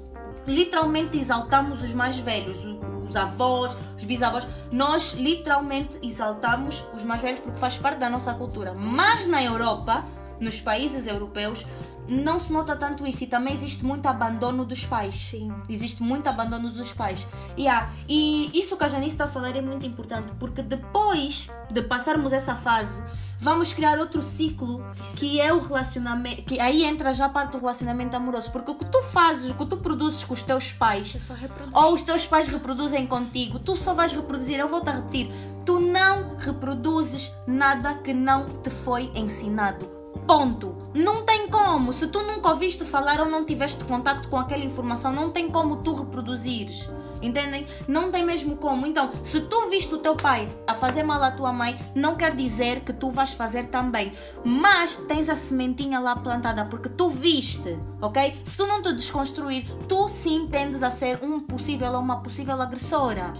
[0.46, 2.58] literalmente exaltamos os mais velhos,
[3.06, 4.46] os avós, os bisavós.
[4.70, 8.74] Nós literalmente exaltamos os mais velhos porque faz parte da nossa cultura.
[8.74, 10.04] Mas na Europa,
[10.40, 11.66] nos países europeus,
[12.08, 15.14] não se nota tanto isso e também existe muito abandono dos pais.
[15.14, 15.52] Sim.
[15.68, 17.26] Existe muito abandono dos pais.
[17.58, 17.90] Yeah.
[18.08, 22.32] E isso que a Janice está a falar é muito importante, porque depois de passarmos
[22.32, 23.02] essa fase,
[23.38, 24.84] vamos criar outro ciclo
[25.16, 26.42] que é o relacionamento.
[26.42, 28.50] Que aí entra já a parte do relacionamento amoroso.
[28.50, 31.94] Porque o que tu fazes, o que tu produzes com os teus pais, É ou
[31.94, 34.58] os teus pais reproduzem contigo, tu só vais reproduzir.
[34.58, 35.30] Eu vou-te a repetir:
[35.64, 40.03] tu não reproduzes nada que não te foi ensinado.
[40.26, 40.74] Ponto.
[40.94, 41.92] Não tem como.
[41.92, 45.82] Se tu nunca ouviste falar ou não tiveste contacto com aquela informação, não tem como
[45.82, 46.88] tu reproduzires.
[47.20, 47.66] Entendem?
[47.88, 48.86] Não tem mesmo como.
[48.86, 52.34] Então, se tu viste o teu pai a fazer mal à tua mãe, não quer
[52.34, 54.12] dizer que tu vais fazer também.
[54.44, 58.40] Mas tens a sementinha lá plantada porque tu viste, ok?
[58.44, 62.60] Se tu não te desconstruir, tu sim tendes a ser um possível ou uma possível
[62.60, 63.32] agressora.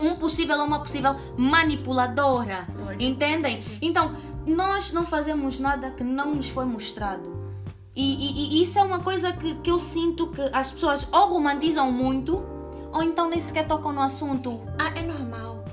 [0.00, 2.66] Um possível ou uma possível manipuladora.
[2.98, 3.62] Entendem?
[3.80, 4.12] Então,
[4.46, 7.38] nós não fazemos nada que não nos foi mostrado.
[7.94, 11.26] E, e- e isso é uma coisa que, que eu sinto que as pessoas ou
[11.28, 12.42] romantizam muito
[12.92, 14.60] ou então nem sequer tocam no assunto.
[14.78, 15.64] Ah, é normal.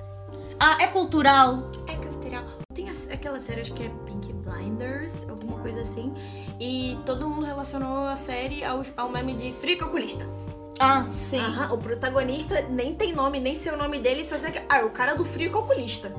[0.59, 1.69] Ah, é cultural.
[1.87, 2.43] É cultural.
[2.73, 6.11] Tem as- aquelas séries que é Pink Blinders, alguma coisa assim.
[6.59, 10.27] E todo mundo relacionou a série ao, ao meme de frio calculista.
[10.79, 11.39] Ah, sim.
[11.39, 14.79] Aham, o protagonista nem tem nome, nem sei o nome dele, só sei que ah,
[14.79, 16.13] é o cara do frio calculista.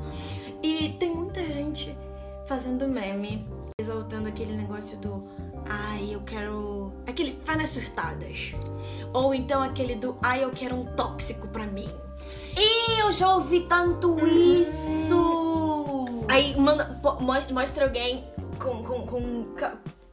[0.62, 1.97] E tem muita gente
[2.47, 3.47] fazendo meme,
[3.81, 5.29] exaltando aquele negócio do
[5.68, 6.92] ai, eu quero.
[7.07, 8.53] aquele vai nas surtadas.
[9.12, 11.88] Ou então aquele do ai, eu quero um tóxico pra mim.
[12.57, 16.05] Ih, eu já ouvi tanto isso.
[16.29, 19.47] Aí manda, mostra, mostra alguém com, com, com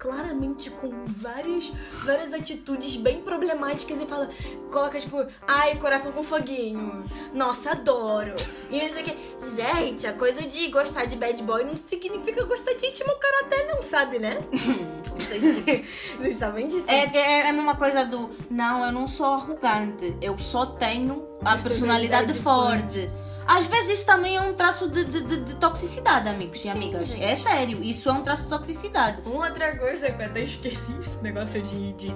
[0.05, 4.29] claramente com várias, várias atitudes bem problemáticas e fala,
[4.71, 7.03] coloca tipo, ai, coração com foguinho.
[7.33, 8.35] Nossa, adoro.
[8.69, 9.17] E não sei o que.
[9.55, 13.81] Gente, a coisa de gostar de bad boy não significa gostar de íntima karaté, não,
[13.81, 14.37] sabe, né?
[15.17, 15.41] Vocês,
[16.19, 16.85] vocês sabem disso.
[16.87, 21.25] É, que é a mesma coisa do não, eu não sou arrogante, eu só tenho
[21.43, 23.24] a personalidade, Personalidade forte.
[23.47, 26.69] Às vezes isso também é um traço de, de- de- de toxicidade, amigos e Sim,
[26.71, 27.09] amigas.
[27.09, 27.23] gente.
[27.23, 29.21] É sério, isso é um traço de toxicidade.
[29.25, 32.07] Uma outra coisa que eu até esqueci, esse negócio de, de,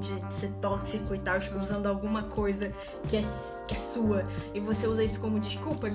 [0.00, 2.70] de ser tóxico e tal, tipo, usando alguma coisa
[3.08, 3.22] que é,
[3.66, 5.88] que é sua e você usa isso como desculpa.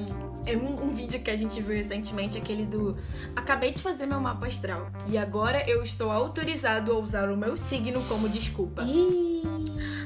[0.46, 2.98] É um, um vídeo que a gente viu recentemente, aquele do
[3.36, 7.56] Acabei de fazer meu mapa astral e agora eu estou autorizado a usar o meu
[7.56, 8.84] signo como desculpa.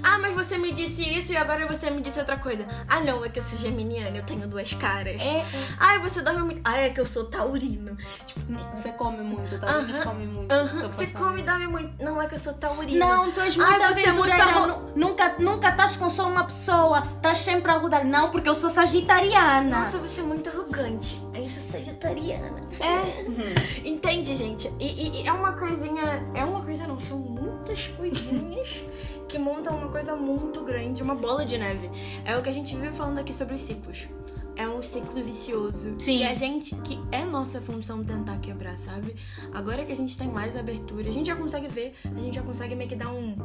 [0.07, 2.67] Ah, mas você me disse isso e agora você me disse outra coisa.
[2.87, 5.19] Ah, não, é que eu sou geminiana, eu tenho duas caras.
[5.19, 5.43] É,
[5.79, 6.61] Ai, você dorme muito.
[6.63, 7.97] Ah, é que eu sou taurino.
[8.25, 8.41] Tipo,
[8.75, 9.67] você come muito, tá?
[9.67, 10.51] Aham, Você come muito.
[10.51, 12.03] aham, Seu você come e dorme muito.
[12.03, 12.99] Não, é que eu sou taurino.
[12.99, 14.43] Não, tu és Ai, muito você é muito aventureira.
[14.43, 17.03] arro- nu- Nunca, nunca estás com só uma pessoa.
[17.15, 18.05] Estás sempre a rodar.
[18.05, 19.79] Não, porque eu sou sagitariana.
[19.79, 21.24] Nossa, você é muito arrogante.
[21.35, 22.61] Eu sou sagitariana.
[22.79, 23.87] É.
[23.87, 24.71] Entende, gente?
[24.79, 26.27] E, e- e é uma coisinha.
[26.33, 26.99] É uma coisa, não.
[26.99, 28.67] São muitas coisinhas
[29.27, 31.89] que montam uma coisa muito grande, uma bola de neve.
[32.25, 34.07] É o que a gente vive falando aqui sobre os ciclos.
[34.55, 35.95] É um ciclo vicioso.
[35.99, 36.19] Sim.
[36.19, 36.75] Que a gente.
[36.77, 39.15] Que é nossa função tentar quebrar, sabe?
[39.53, 42.41] Agora que a gente tem mais abertura, a gente já consegue ver, a gente já
[42.41, 43.35] consegue meio que dar um,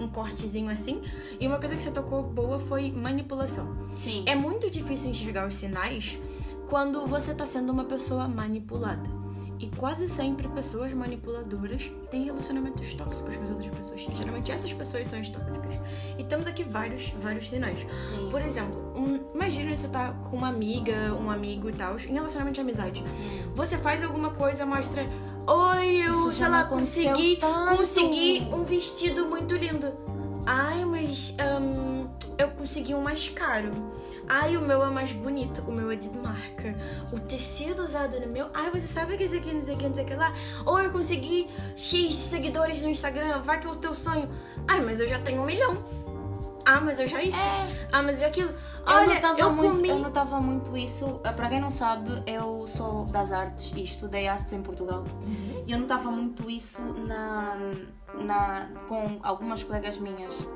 [0.00, 1.00] um cortezinho assim.
[1.38, 3.68] E uma coisa que você tocou boa foi manipulação.
[4.00, 4.24] Sim.
[4.26, 6.18] É muito difícil enxergar os sinais
[6.68, 9.18] quando você tá sendo uma pessoa manipulada.
[9.60, 14.06] E quase sempre pessoas manipuladoras têm relacionamentos tóxicos com as outras pessoas.
[14.16, 15.80] Geralmente essas pessoas são as tóxicas.
[16.16, 17.80] E temos aqui vários, vários sinais.
[18.08, 18.28] Sim.
[18.30, 22.54] Por exemplo, um, imagina você tá com uma amiga, um amigo e tal, em relacionamento
[22.54, 23.04] de amizade.
[23.56, 25.04] Você faz alguma coisa, mostra.
[25.44, 29.92] Oi, eu, sei lá, consegui, tanto." consegui um vestido muito lindo.
[30.46, 32.06] Ai, mas hum,
[32.38, 33.72] eu consegui um mais caro.
[34.28, 36.74] Ai, o meu é mais bonito, o meu é de marca.
[37.12, 38.48] O tecido usado no meu.
[38.52, 40.32] Ai, você sabe que isso aqui, não sei o que, não sei o que lá.
[40.66, 44.28] Ou eu consegui X seguidores no Instagram, vai que é o teu sonho.
[44.66, 45.76] Ai, mas eu já tenho um milhão.
[46.66, 47.38] Ah, mas eu já isso.
[47.38, 47.88] É.
[47.90, 48.50] Ah, mas eu já aquilo.
[48.50, 49.88] Eu Olha, notava, eu muito, comi.
[49.88, 51.20] eu notava muito isso.
[51.24, 55.04] Eh, Para quem não sabe, eu sou das artes e estudei artes em Portugal.
[55.26, 55.64] Uhum.
[55.66, 57.56] E eu notava muito isso na,
[58.20, 60.46] na, com algumas colegas minhas.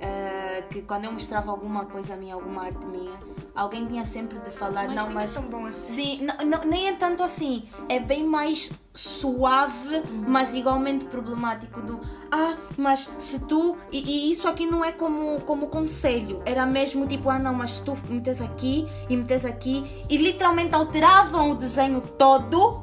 [0.00, 3.12] Eh, que quando eu mostrava alguma coisa minha, alguma arte minha,
[3.54, 5.88] alguém tinha sempre de falar, Mas não, mas é tão bom assim.
[5.92, 7.68] Sim, não, não- nem é tanto assim.
[7.88, 14.48] É bem mais suave, mas igualmente problemático do ah, mas se tu e, e isso
[14.48, 18.40] aqui não é como como conselho, era mesmo tipo ah não, mas se tu metes
[18.40, 22.82] aqui e metes aqui e literalmente alteravam o desenho todo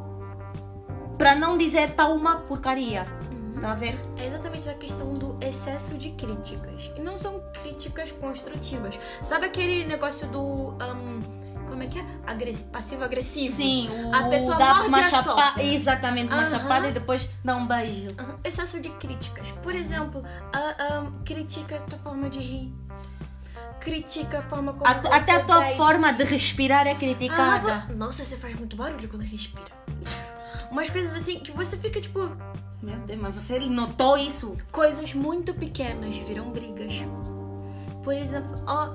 [1.17, 3.05] para não dizer tá uma porcaria.
[3.63, 3.97] Tá a ver?
[4.17, 6.91] É exatamente a questão do excesso de críticas.
[6.97, 8.99] E não são críticas construtivas.
[9.23, 10.75] Sabe aquele negócio do.
[10.81, 11.21] ahn,
[11.69, 12.05] como é que é?
[12.27, 13.55] Agres- Passivo-agressivo?
[13.55, 16.49] Sim, o A pessoa dá morde uma a chapa- exatamente, uma Aham.
[16.59, 18.07] chapada e depois dá um beijo.
[18.43, 19.49] Excesso de críticas.
[19.63, 20.21] Por exemplo,
[20.51, 22.73] a- ahn, critica a tua forma de rir.
[23.79, 25.77] Critica a forma como A- você até a tua veste.
[25.77, 27.85] forma de respirar é Ah, criticada.
[27.87, 29.71] vo- Nossa, você faz muito barulho quando respira.
[30.69, 32.19] Umas coisas assim que você fica tipo.
[32.83, 34.57] Meu Deus, mas você notou isso?
[34.69, 36.95] Coisas muito pequenas viram brigas.
[38.03, 38.89] Por exemplo, ó,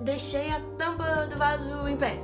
[0.00, 2.18] deixei a tampa do vaso em pé.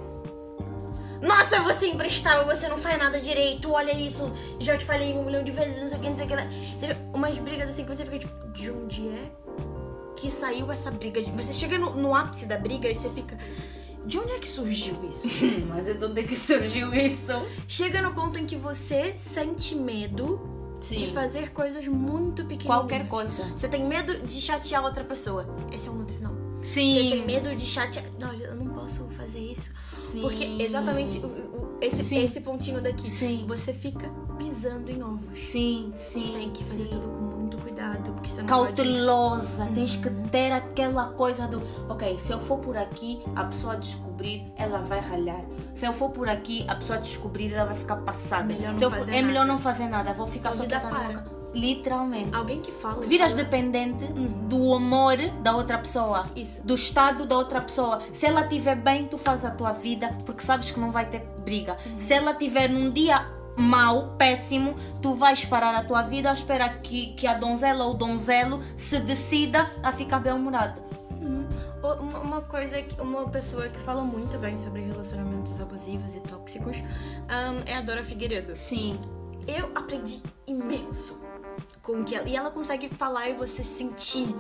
[1.21, 5.27] Nossa, você é imprestável, você não faz nada direito, olha isso, já te falei um
[5.27, 6.75] milhão de vezes, não sei o que, não sei o que.
[6.77, 6.97] Entendeu?
[7.13, 9.31] Umas brigas assim que você fica tipo, de onde é
[10.17, 11.21] que saiu essa briga?
[11.21, 13.37] Você chega no, no ápice da briga e você fica,
[14.07, 15.29] de onde é que surgiu isso?
[15.69, 17.33] Mas é de onde é que surgiu isso?
[17.69, 22.67] Chega no ponto em que você sente medo de fazer coisas muito pequenininhas.
[22.67, 23.45] Qualquer coisa.
[23.55, 25.47] Você tem medo de chatear outra pessoa.
[25.73, 26.33] Esse é um outro sinal.
[26.63, 27.11] Você Sim.
[27.11, 28.05] tem medo de chatear.
[28.23, 28.60] Olha, eu não
[28.99, 29.71] posso fazer isso.
[29.75, 30.23] Sim.
[30.23, 32.19] Porque exatamente o- o- esse, Sim.
[32.25, 33.09] esse pontinho daqui.
[33.09, 33.45] Sim.
[33.47, 35.39] Você fica pisando em ovos.
[35.39, 36.33] Sim, Você sim.
[36.33, 36.91] tem que fazer sim.
[36.91, 38.13] tudo com muito cuidado.
[38.13, 38.67] Porque você não pode...
[38.75, 40.29] Cautelosa, tens que Uhum.
[40.29, 45.01] ter aquela coisa do ok, se eu for por aqui, a pessoa descobrir, ela vai
[45.01, 45.45] ralhar.
[45.75, 48.45] Se eu for por aqui, a pessoa descobrir, ela vai ficar passada.
[48.45, 50.65] Melhor não se eu for- fazer é melhor não fazer nada, vou ficar A só
[50.65, 51.40] quieta.
[51.55, 52.35] Literalmente.
[52.35, 53.01] Alguém que fala...
[53.07, 54.49] Viras dependente Uhum.
[54.49, 56.27] do amor da outra pessoa.
[56.37, 56.61] Isso.
[56.63, 58.03] do estado da outra pessoa.
[58.13, 61.21] Se ela estiver bem, tu fazes a tua vida porque sabes que não vai ter
[61.45, 61.77] briga.
[61.97, 66.69] Se ela estiver num dia mau, péssimo, tu vais parar a tua vida à espera
[66.69, 70.81] que, que a donzela ou o donzelo se decida a ficar bem-humorado.
[71.21, 71.47] Uhum.
[72.23, 76.79] Uma, coisa, que uma pessoa que fala muito bem sobre relacionamentos abusivos e tóxicos
[77.29, 78.55] ahn, é a Dora Figueiredo.
[78.57, 78.99] Sim.
[79.47, 81.19] eu aprendi imenso
[81.83, 84.35] com que ela, e ela consegue falar e você sentir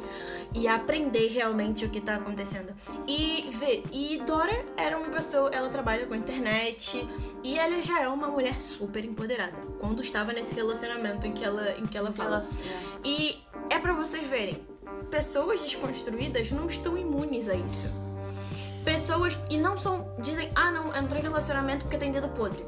[0.55, 2.73] e aprender realmente o que tá acontecendo.
[3.07, 7.07] E ver, e Dora era uma pessoa, ela trabalha com internet
[7.42, 9.57] e ela já é uma mulher super empoderada.
[9.79, 12.44] Quando estava nesse relacionamento em que ela em que ela fala.
[13.05, 14.66] E é pra vocês verem,
[15.11, 17.87] pessoas desconstruídas não estão imunes a isso.
[18.85, 22.64] Pessoas e não são dizem: "Ah, não, entrou em relacionamento porque tem dedo podre".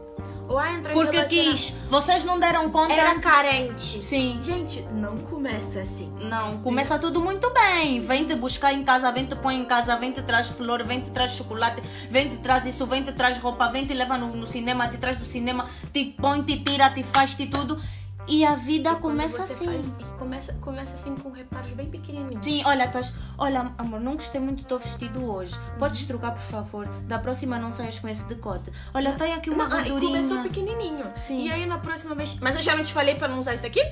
[0.48, 1.74] Ou ah, entrou em Porque relacionamento quis.
[1.88, 2.92] Vocês não deram conta.
[2.92, 4.02] era carente.
[4.02, 4.38] Sim.
[4.42, 6.12] Gente, não começa assim.
[6.20, 8.00] Não, começa tudo muito bem.
[8.00, 11.00] Vem te buscar em casa, vem te põe em casa, vem te traz flor, vem
[11.00, 14.35] te traz chocolate, vem te traz isso, vem te traz roupa, vem te leva no,
[14.35, 17.81] no cinema, te traz do cinema, te põe, te tira, te faz, te tudo.
[18.28, 19.64] E a vida E começa assim.
[19.64, 22.44] faz- e começa, começa assim com reparos bem pequenininhos.
[22.44, 23.12] Sim, olha, estás.
[23.37, 25.58] Olha, amor, não gostei muito do teu vestido hoje.
[25.78, 26.87] Podes trocar, por favor.
[27.08, 28.70] Da próxima não saias com esse decote.
[28.94, 30.20] Olha, tem aqui uma Não, ah, e gordurinha.
[30.20, 31.04] começou pequenininho.
[31.16, 31.46] Sim.
[31.46, 32.38] E aí na próxima vez.
[32.40, 33.85] Mas eu já não te falei pra não usar isso aqui?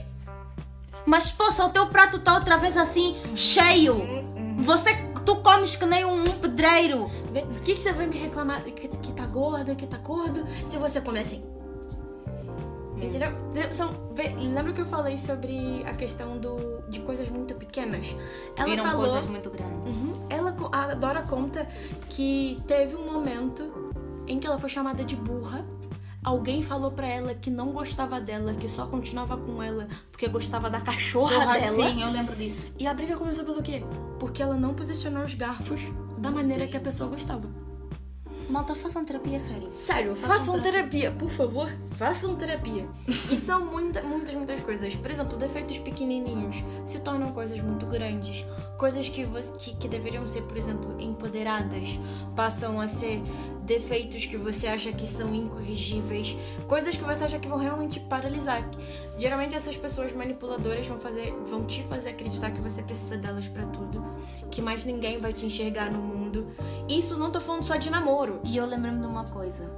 [1.05, 3.97] Mas, poça, o teu prato tá outra vez assim, cheio.
[4.59, 4.95] Você,
[5.27, 7.11] tu comes que nem um, um pedreiro.
[7.33, 10.77] Por que, que você vai me reclamar que, que tá gordo, que tá gordo, se
[10.77, 11.43] você come assim?
[13.07, 13.31] Entendeu?
[13.73, 18.15] São, vê, lembra que eu falei sobre a questão do, de coisas muito pequenas?
[18.57, 19.07] Ela Viram falou.
[19.09, 19.93] coisas muito grandes.
[19.97, 20.13] Uhum.
[20.29, 21.67] Ela, a Dora conta
[22.09, 23.91] que teve um momento
[24.27, 25.65] em que ela foi chamada de burra.
[26.23, 30.69] Alguém falou pra ela que não gostava dela, que só continuava com ela porque gostava
[30.69, 31.73] da cachorra Churra- dela.
[31.75, 32.67] Sim, eu lembro disso.
[32.79, 33.83] E a briga começou pelo quê?
[34.19, 35.81] Porque ela não posicionou os garfos
[36.19, 37.49] da maneira que a pessoa gostava.
[38.51, 39.71] Malta, façam terapia sério.
[39.71, 42.89] Sério, Façam façam terapia, por favor, façam terapia.
[43.31, 44.95] E são muita, muitas, muitas coisas.
[44.97, 48.45] Por exemplo, defeitos pequenininhos se tornam coisas muito grandes.
[48.77, 52.01] Coisas que, você, que, que deveriam ser, por exemplo, empoderadas,
[52.35, 53.23] passam a ser
[53.63, 56.37] defeitos que você acha que são incorrigíveis.
[56.67, 58.69] Coisas que você acha que vão realmente paralisar.
[59.17, 63.65] Geralmente essas pessoas manipuladoras vão, fazer, vão te fazer acreditar que você precisa delas pra
[63.67, 64.05] tudo.
[64.51, 66.49] Que mais ninguém vai te enxergar no mundo.
[66.89, 68.41] Isso não tô falando só de namoro.
[68.45, 69.71] E eu lembro-me de uma coisa.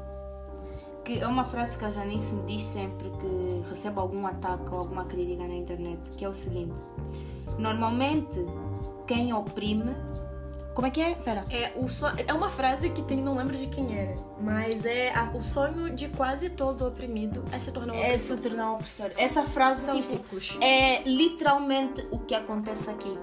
[1.04, 4.78] Que é uma frase que a Janice me diz sempre que recebo algum ataque ou
[4.78, 6.74] alguma crítica na internet, que é o seguinte.
[7.58, 8.44] Normalmente,
[9.06, 9.94] quem oprime...
[10.74, 11.11] Como é que é?
[11.11, 11.44] Espera.
[11.50, 12.06] É, o so...
[12.26, 15.90] é uma frase que tem, não lembro de quem era, mas é a- o sonho
[15.94, 18.38] de quase todo oprimido é se tornar um É se opressor.
[18.38, 19.11] tornar um opressor.
[19.18, 20.56] Essa frase São tipo, ciclos.
[20.62, 23.18] é literalmente o que acontece aqui.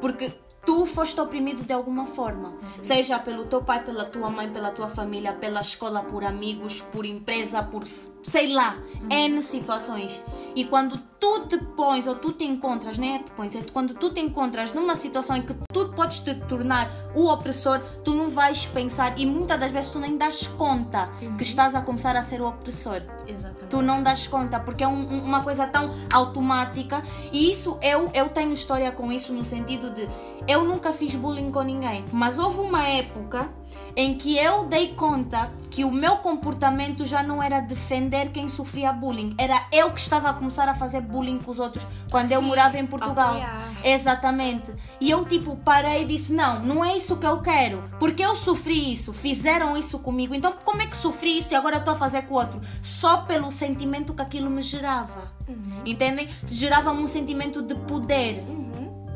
[0.00, 0.32] Porque
[0.66, 2.54] tu foste oprimido de alguma forma.
[2.82, 7.06] Seja pelo teu pai, pela tua mãe, pela tua família, pela escola, por amigos, por
[7.06, 8.76] empresa, por sei lá,
[9.08, 10.20] N situações.
[10.54, 13.94] E quando tu te pões ou tu te encontras, nem é te pões, é quando
[13.94, 18.28] tu te encontras numa situação em que tu podes te tornar o opressor, tu não
[18.28, 22.22] vais pensar e muitas das vezes tu nem das conta que estás a começar a
[22.24, 23.02] ser o opressor.
[23.26, 23.55] Exatamente.
[23.68, 27.02] Tu não das conta, porque é um- um- uma coisa tão automática.
[27.32, 30.08] E isso, eu, eu tenho história com isso no sentido de
[30.48, 33.48] eu nunca fiz bullying com ninguém, mas houve uma época
[33.96, 38.92] em que eu dei conta que o meu comportamento já não era defender quem sofria
[38.92, 42.40] bullying, era eu que estava a começar a fazer bullying com os outros quando eu
[42.40, 43.30] Sim, morava em Portugal.
[43.30, 43.72] apoiar.
[43.84, 44.72] Exatamente.
[45.00, 48.36] E eu tipo parei e disse: "Não, não é isso que eu quero, porque eu
[48.36, 50.34] sofri isso, fizeram isso comigo.
[50.34, 52.60] Então como é que sofri isso e agora estou a fazer com o outro?
[52.82, 55.32] Só pelo sentimento que aquilo me gerava.
[55.48, 55.82] Uhum.
[55.84, 56.28] Entendem?
[56.46, 58.44] Gerava-me um sentimento de poder.
[58.48, 58.65] Uhum.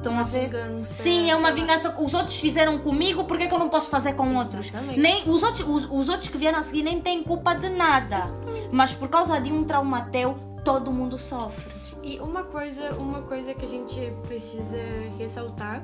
[0.00, 0.48] Estão a ver?
[0.48, 0.94] vingança.
[0.94, 1.94] Sim, é uma vingança.
[2.00, 4.68] Os outros fizeram comigo, por que, que eu não posso fazer com outros?
[4.68, 4.98] Exatamente.
[4.98, 8.26] Nem, os, outros os, os outros que vieram a seguir nem têm culpa de nada.
[8.72, 10.34] Mas por causa de um trauma teu,
[10.64, 11.70] todo mundo sofre.
[12.02, 14.82] E uma coisa, uma coisa que a gente precisa
[15.18, 15.82] ressaltar,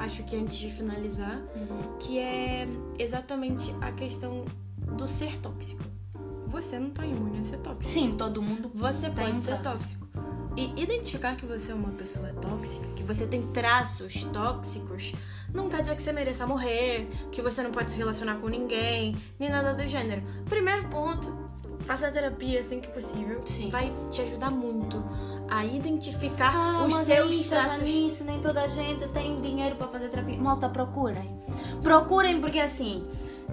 [0.00, 1.40] acho que antes de finalizar,
[1.98, 4.44] que é exatamente a questão
[4.76, 5.82] do ser tóxico.
[6.48, 7.84] Você não tá imune a ser tóxico.
[7.84, 10.06] Sim, todo mundo Você pode um ser tóxico.
[10.56, 15.12] E identificar que você é uma pessoa tóxica, que você tem traços tóxicos,
[15.52, 19.16] não quer dizer que você mereça morrer, que você não pode se relacionar com ninguém,
[19.38, 20.22] nem nada do gênero.
[20.48, 21.46] Primeiro ponto,
[21.80, 23.40] faça terapia assim que possível.
[23.44, 23.68] Sim.
[23.70, 25.04] Vai te ajudar muito
[25.50, 27.78] a identificar Ah, os seus isso, traços.
[27.80, 30.38] Janice, nem toda a gente tem dinheiro para fazer terapia.
[30.38, 31.38] Malta, procurem.
[31.82, 33.02] Procurem porque assim,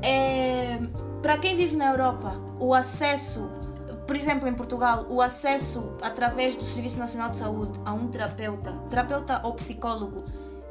[0.02, 0.80] é,
[1.22, 3.50] para quem vive na Europa, o acesso,
[4.06, 8.74] por exemplo, em Portugal, o acesso através do Serviço Nacional de Saúde a um terapeuta,
[8.90, 10.24] terapeuta ou psicólogo,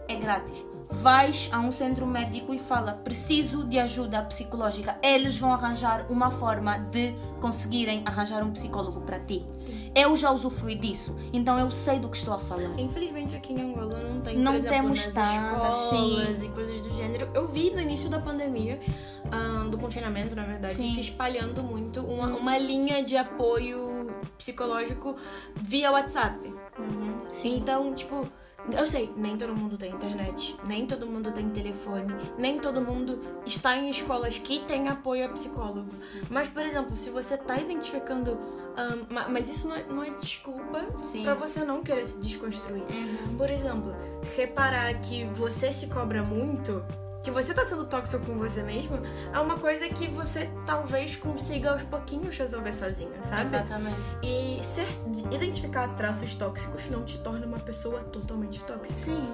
[0.08, 0.71] é grátis.
[1.00, 4.96] Vais a um centro médico e fala preciso de ajuda psicológica.
[5.02, 9.44] Eles vão arranjar uma forma de conseguirem arranjar um psicólogo para ti.
[9.56, 9.90] Sim.
[9.94, 12.78] Eu já usufrui disso, então eu sei do que estou a falar.
[12.78, 16.44] Infelizmente aqui em Angola não tem, Não exemplo, temos tantas, escolas sim.
[16.44, 17.28] e coisas do gênero.
[17.34, 18.80] Eu vi no início da pandemia,
[19.30, 20.94] ahn, do confinamento, na verdade, Sim.
[20.94, 25.16] Se espalhando muito uma, uma linha de apoio psicológico
[25.56, 26.38] via WhatsApp.
[26.78, 27.22] Uhum.
[27.44, 28.26] Então, tipo,
[28.70, 33.20] eu sei, nem todo mundo tem internet, nem todo mundo tem telefone, nem todo mundo
[33.44, 35.90] está em escolas que têm apoio a psicólogo.
[36.30, 38.38] Mas, por exemplo, se você tá identificando.
[39.10, 40.86] ma- mas isso não é, não é desculpa
[41.24, 42.82] pra você não querer se desconstruir.
[42.82, 43.36] Uhum.
[43.36, 43.94] Por exemplo,
[44.36, 46.82] reparar que você se cobra muito,
[47.22, 48.98] que você tá sendo tóxico com você mesmo,
[49.32, 53.54] é uma coisa que você talvez consiga aos pouquinhos resolver sozinho, sabe?
[53.54, 53.96] Exatamente.
[54.22, 54.88] E ser,
[55.30, 58.98] identificar traços tóxicos não te torna uma pessoa totalmente tóxica.
[58.98, 59.32] Sim.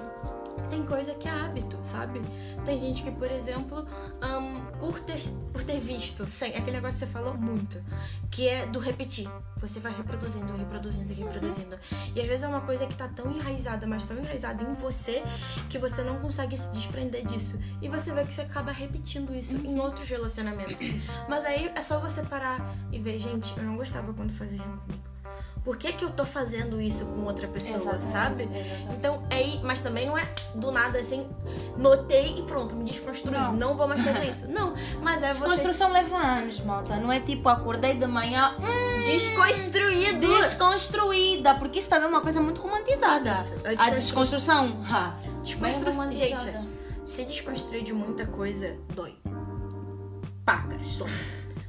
[0.69, 2.21] Tem coisa que é hábito, sabe?
[2.65, 3.85] Tem gente que, por exemplo,
[4.21, 7.81] ahn, por, ter, por ter visto, sem, aquele negócio que você falou muito,
[8.29, 9.29] que é do repetir.
[9.57, 11.77] Você vai reproduzindo, reproduzindo, reproduzindo.
[12.15, 15.21] E às vezes é uma coisa que tá tão enraizada, mas tão enraizada em você,
[15.69, 17.59] que você não consegue se desprender disso.
[17.81, 20.87] E você vê que você acaba repetindo isso em outros relacionamentos.
[21.27, 24.67] Mas aí é só você parar e ver, gente, eu não gostava quando fazia isso
[24.67, 25.08] comigo.
[25.69, 28.43] Por que, que eu tô fazendo isso com outra pessoa, Exatamente, sabe?
[28.45, 28.87] exatamente.
[28.97, 31.29] Então, é aí, mas também não é do nada assim,
[31.77, 33.35] notei e pronto, me desconstruí.
[33.37, 33.53] Não.
[33.53, 34.47] Não, vou mais fazer isso.
[34.49, 36.95] Não, mas é você Desconstrução leva anos, malta.
[36.95, 40.27] Não é tipo, acordei de manhã, hum, desconstruído.
[40.39, 41.53] desconstruída.
[41.53, 43.31] Porque isso também é uma coisa muito romantizada.
[43.33, 46.51] Isso, a A desconstru- desconstrução, ha, Desconstrução, gente,
[47.05, 49.15] se desconstruir de muita coisa, dói.
[50.43, 50.97] Pacas.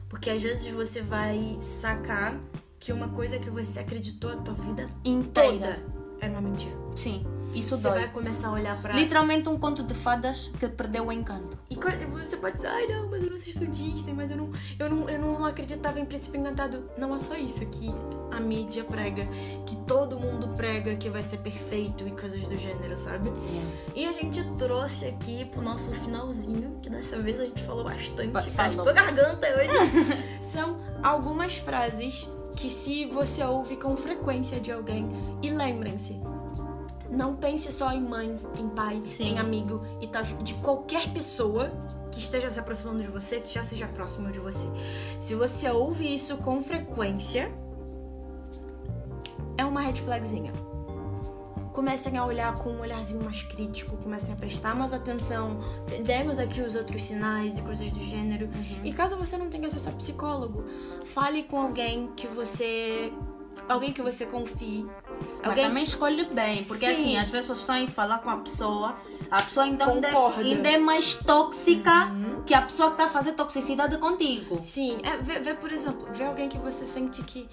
[0.08, 2.34] Porque às vezes você vai sacar
[2.80, 5.50] que uma coisa que você acreditou a tua vida Inteira.
[5.52, 6.74] toda era uma mentira.
[6.96, 7.24] Sim,
[7.54, 7.98] isso Você dói.
[8.00, 8.92] vai começar a olhar pra.
[8.94, 11.56] Literalmente um conto de fadas que perdeu o encanto.
[11.70, 14.90] E você pode dizer, ai não, mas eu não assisto Disney, mas eu não, eu
[14.90, 16.84] não, eu não acreditava em Príncipe Encantado.
[16.98, 17.88] Não é só isso que
[18.30, 19.24] a mídia prega,
[19.66, 23.30] que todo mundo prega que vai ser perfeito e coisas do gênero, sabe?
[23.94, 28.28] E a gente trouxe aqui pro nosso finalzinho, que dessa vez a gente falou bastante,
[28.28, 30.10] Ba- gastou garganta hoje.
[30.52, 35.08] São algumas frases que se você ouve com frequência de alguém,
[35.42, 36.20] e lembrem-se,
[37.10, 39.32] não pense só em mãe, em pai, Sim.
[39.32, 41.70] em amigo e tal, de qualquer pessoa
[42.12, 44.66] que esteja se aproximando de você, que já seja próximo de você.
[45.18, 47.52] Se você ouve isso com frequência,
[49.58, 50.52] é uma red flagzinha.
[51.72, 55.60] Comecem a olhar com um olharzinho mais crítico, comecem a prestar mais atenção.
[56.04, 58.48] Demos aqui os outros sinais e coisas do gênero.
[58.82, 60.64] E caso você não tenha acesso a psicólogo,
[61.06, 63.12] fale com alguém que você.
[63.68, 64.84] Alguém que você confie.
[65.38, 66.92] Mas Alguém também escolhe bem, porque Sim.
[66.92, 68.96] assim, às vezes vocês estão aí falar com a pessoa,
[69.30, 70.40] a pessoa então ainda, Concorda.
[70.40, 72.10] ainda é mais tóxica
[72.46, 74.58] que a pessoa que está a fazer toxicidade contigo.
[74.60, 77.48] Sim, é, vê, vê, por exemplo, vê alguém que você sente que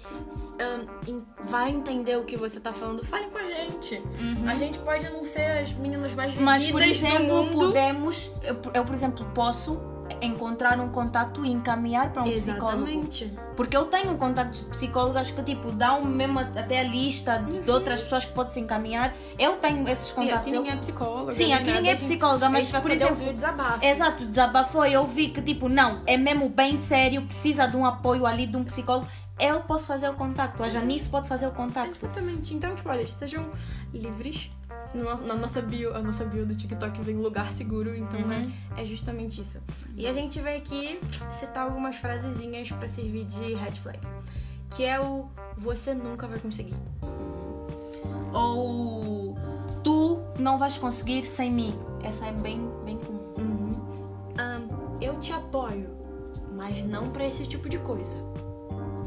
[1.06, 4.02] em- vai entender o que você tá falando, fale com a gente.
[4.46, 6.42] A gente pode não ser as meninas mais Uhum.
[6.42, 8.32] Mas, por exemplo, podemos.
[8.42, 9.78] Eu, eu, por exemplo, posso
[10.20, 12.82] encontrar um contato e encaminhar para um psicólogo.
[12.88, 13.32] Exatamente.
[13.56, 18.00] Porque eu tenho contactos de psicólogas que, tipo, dão mesmo até a lista de outras
[18.02, 19.12] pessoas que podem se encaminhar.
[19.38, 20.36] Eu tenho esses E contatos.
[20.40, 21.32] aqui ninguém é psicóloga.
[21.32, 23.84] Sim, aqui ninguém é a gente- psicóloga, mas, por exemplo, ouvir o desabafo.
[23.84, 27.84] Exato, desabafou e eu vi que, tipo, não, é mesmo bem sério, precisa de um
[27.84, 29.06] apoio ali de um psicólogo.
[29.40, 31.90] Eu posso fazer o contacto, a Janice pode fazer o contacto.
[31.96, 32.54] Exatamente.
[32.54, 33.46] Então, tipo, olha, estejam
[33.94, 34.50] livres.
[34.94, 38.32] No- Na nossa bio, a nossa bio do TikTok vem lugar seguro, então Uhum.
[38.76, 39.60] é, é justamente isso.
[39.96, 40.98] E a gente vai aqui
[41.30, 43.98] citar algumas frasezinhas pra servir de red flag.
[44.70, 45.26] Que é o
[45.56, 46.74] você nunca vai conseguir.
[48.32, 49.36] Ou
[49.84, 51.78] tu não vais conseguir sem mim.
[52.02, 53.34] Essa é bem, bem comum.
[53.38, 54.32] Uhum.
[54.38, 54.68] Ahn,
[55.00, 55.88] eu te apoio,
[56.56, 58.12] mas não pra esse tipo de coisa.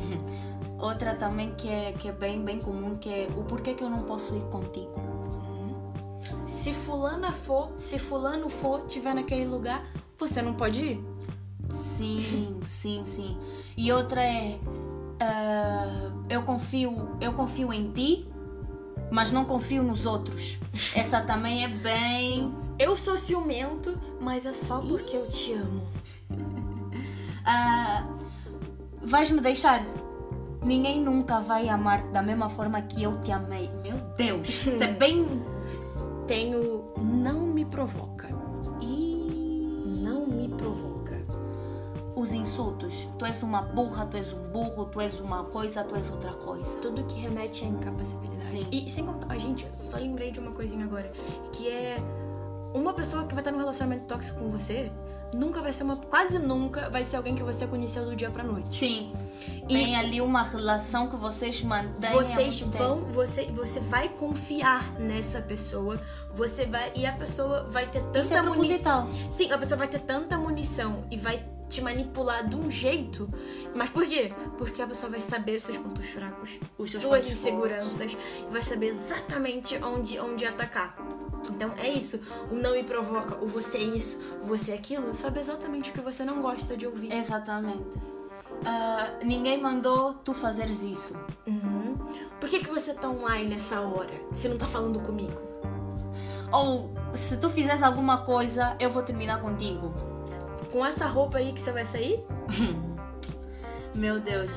[0.80, 3.89] Outra também que é, que é bem, bem comum, que é o porquê que eu
[3.89, 4.93] não posso ir contigo.
[6.47, 9.86] Se fulana for, se fulano for, tiver naquele lugar,
[10.18, 11.06] você não pode ir.
[11.70, 13.38] Sim, sim, sim.
[13.78, 14.60] E outra é
[15.20, 18.28] ah, eu confio, eu confio em ti,
[19.12, 20.58] mas não confio nos outros.
[20.95, 25.84] Essa também é bem Eu sou ciumento, mas é só porque eu te amo.
[27.45, 28.04] ah,
[29.04, 29.84] vais me deixar.
[30.64, 33.70] Ninguém nunca vai amar da mesma forma que eu te amei.
[33.82, 35.41] Meu Deus, isso é bem
[36.28, 38.30] Tenho não me provoca.
[38.80, 41.20] e Não me provoca.
[42.16, 43.08] os insultos.
[43.18, 46.34] Tu és uma burra, tu és um burro, tu és uma coisa, tu és outra
[46.34, 46.78] coisa.
[46.78, 48.43] Tudo que remete à incapacidade.
[48.43, 48.68] Sim.
[48.72, 51.12] E sem contar, gente, eu só lembrei de uma coisinha agora.
[51.52, 51.97] Que é
[52.76, 54.91] uma pessoa que vai estar num relacionamento tóxico com você,
[55.34, 55.96] nunca vai ser uma.
[55.96, 58.76] Quase nunca vai ser alguém que você conheceu do dia pra noite.
[58.78, 59.14] Sim.
[59.68, 62.12] E- Tem ali uma relação que vocês mantêm.
[62.12, 66.00] Vocês vão, você, você vai confiar nessa pessoa,
[66.34, 69.10] você vai e a pessoa vai ter tanta Isso é munição.
[69.32, 73.30] Sim, a pessoa vai ter tanta munição e vai te manipular de um jeito.
[73.74, 74.34] Mas por quê?
[74.58, 78.88] Porque a pessoa vai saber os seus pontos fracos, Os suas inseguranças e vai saber
[78.88, 80.98] exatamente onde, onde atacar.
[81.62, 82.20] Então é isso.
[82.49, 85.93] O não me provoca, o você é isso, o você é aquilo, sabe exatamente o
[85.93, 87.14] que você não gosta de ouvir.
[87.14, 87.86] Exatamente.
[88.66, 91.16] Ah, ninguém mandou tu fazeres isso.
[91.45, 91.95] Uhum.
[92.39, 94.09] Por que, que você tá online nessa hora?
[94.34, 95.39] Se não tá falando comigo?
[96.51, 99.89] Ou se tu fizeres alguma coisa, eu vou terminar contigo.
[100.72, 102.26] Com essa roupa aí que você vai sair?
[103.93, 104.51] Meu Deus.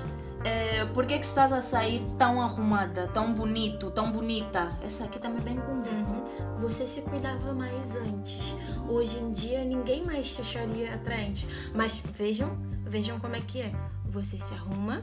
[0.44, 4.68] É, por que, que estás a sair tão arrumada, tão bonito, tão bonita?
[4.82, 5.82] Essa aqui também é bem comum.
[5.82, 6.58] Uhum.
[6.58, 8.54] Você se cuidava mais antes.
[8.86, 11.48] Hoje em dia ninguém mais te acharia atraente.
[11.74, 13.72] Mas vejam, vejam como é que é.
[14.10, 15.02] Você se arruma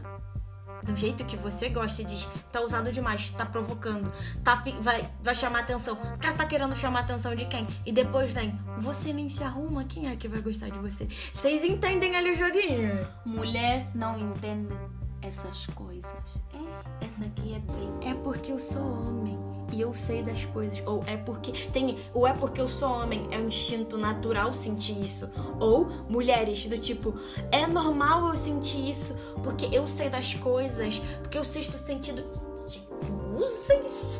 [0.83, 4.11] do jeito que você gosta diz, tá usado demais, tá provocando,
[4.43, 5.95] tá, vai, vai chamar atenção.
[6.19, 7.67] Tá, tá querendo chamar atenção de quem?
[7.85, 11.07] E depois vem, você nem se arruma, quem é que vai gostar de você?
[11.33, 13.07] Vocês entendem ali o joguinho?
[13.25, 14.73] Mulher não entende
[15.21, 16.41] essas coisas.
[16.53, 18.11] É, essa aqui é bem.
[18.11, 19.37] É porque eu sou homem
[19.71, 20.81] e eu sei das coisas.
[20.85, 21.51] Ou é porque.
[21.71, 21.97] Tem.
[22.13, 25.29] Ou é porque eu sou homem, é um instinto natural sentir isso.
[25.59, 27.13] Ou mulheres, do tipo,
[27.51, 32.23] é normal eu sentir isso porque eu sei das coisas, porque o sexto sentido.
[32.67, 32.87] Gente,
[33.35, 34.11] usa isso.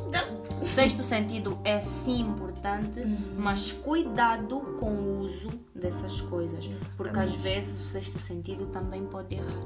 [0.61, 3.01] O sexto sentido é sim importante,
[3.39, 6.69] mas cuidado com o uso dessas coisas.
[6.95, 9.63] Porque às vezes o sexto sentido também pode errar.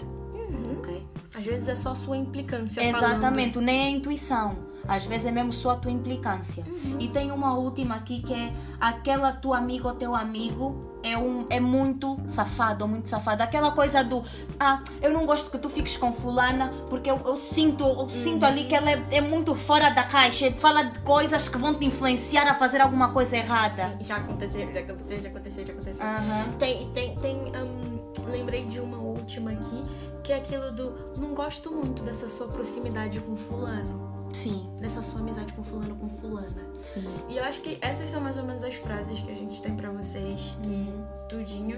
[0.78, 1.05] Ok?
[1.36, 2.82] Às vezes é só a sua implicância.
[2.82, 4.76] Exatamente, nem é a intuição.
[4.88, 6.64] Às vezes é mesmo só a tua implicância.
[7.00, 11.46] E tem uma última aqui que é aquela tua amiga ou teu amigo é, um,
[11.50, 13.44] é muito safado ou muito safada.
[13.44, 14.24] Aquela coisa do
[14.60, 18.46] ah, eu não gosto que tu fiques com fulana porque eu, eu sinto, eu sinto
[18.46, 20.52] ali que ela é, é muito fora da caixa.
[20.52, 23.76] Fala de coisas que vão te influenciar a fazer alguma coisa errada.
[23.76, 24.04] Falando.
[24.04, 26.06] Já aconteceu, já aconteceu, já aconteceu, já aconteceu.
[26.06, 26.52] Aham.
[26.60, 27.36] Tem, tem, tem.
[27.36, 27.96] hum,
[28.30, 29.84] lembrei de uma última aqui,
[30.26, 30.94] que é aquilo do.
[31.18, 34.04] Não gosto muito dessa sua proximidade com fulano.
[34.34, 36.48] Sim, Dessa sua amizade com fulano, com fulana.
[36.82, 37.06] sim.
[37.30, 39.74] E eu acho que essas são mais ou menos as frases que a gente tem
[39.78, 41.78] pra vocês, que tudinho.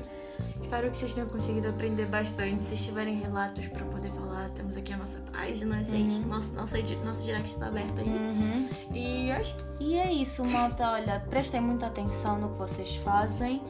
[0.60, 2.64] Espero que vocês tenham conseguido aprender bastante.
[2.64, 6.76] Se tiverem relatos pra poder falar, temos aqui a nossa página, vocês, nosso, nosso,
[7.06, 8.08] nosso direct está aberto aí.
[8.10, 8.70] Uhum.
[8.92, 10.94] E acho que E é isso, malta.
[10.94, 13.62] Olha, prestem muita atenção no que vocês fazem.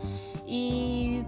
[0.48, 1.26] E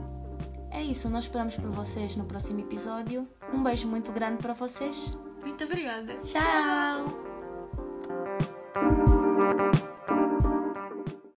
[0.71, 1.09] é isso.
[1.09, 3.27] Nós esperamos por vocês no próximo episódio.
[3.53, 5.17] Um beijo muito grande para vocês.
[5.41, 6.15] muito obrigada.
[6.17, 7.05] Tchau.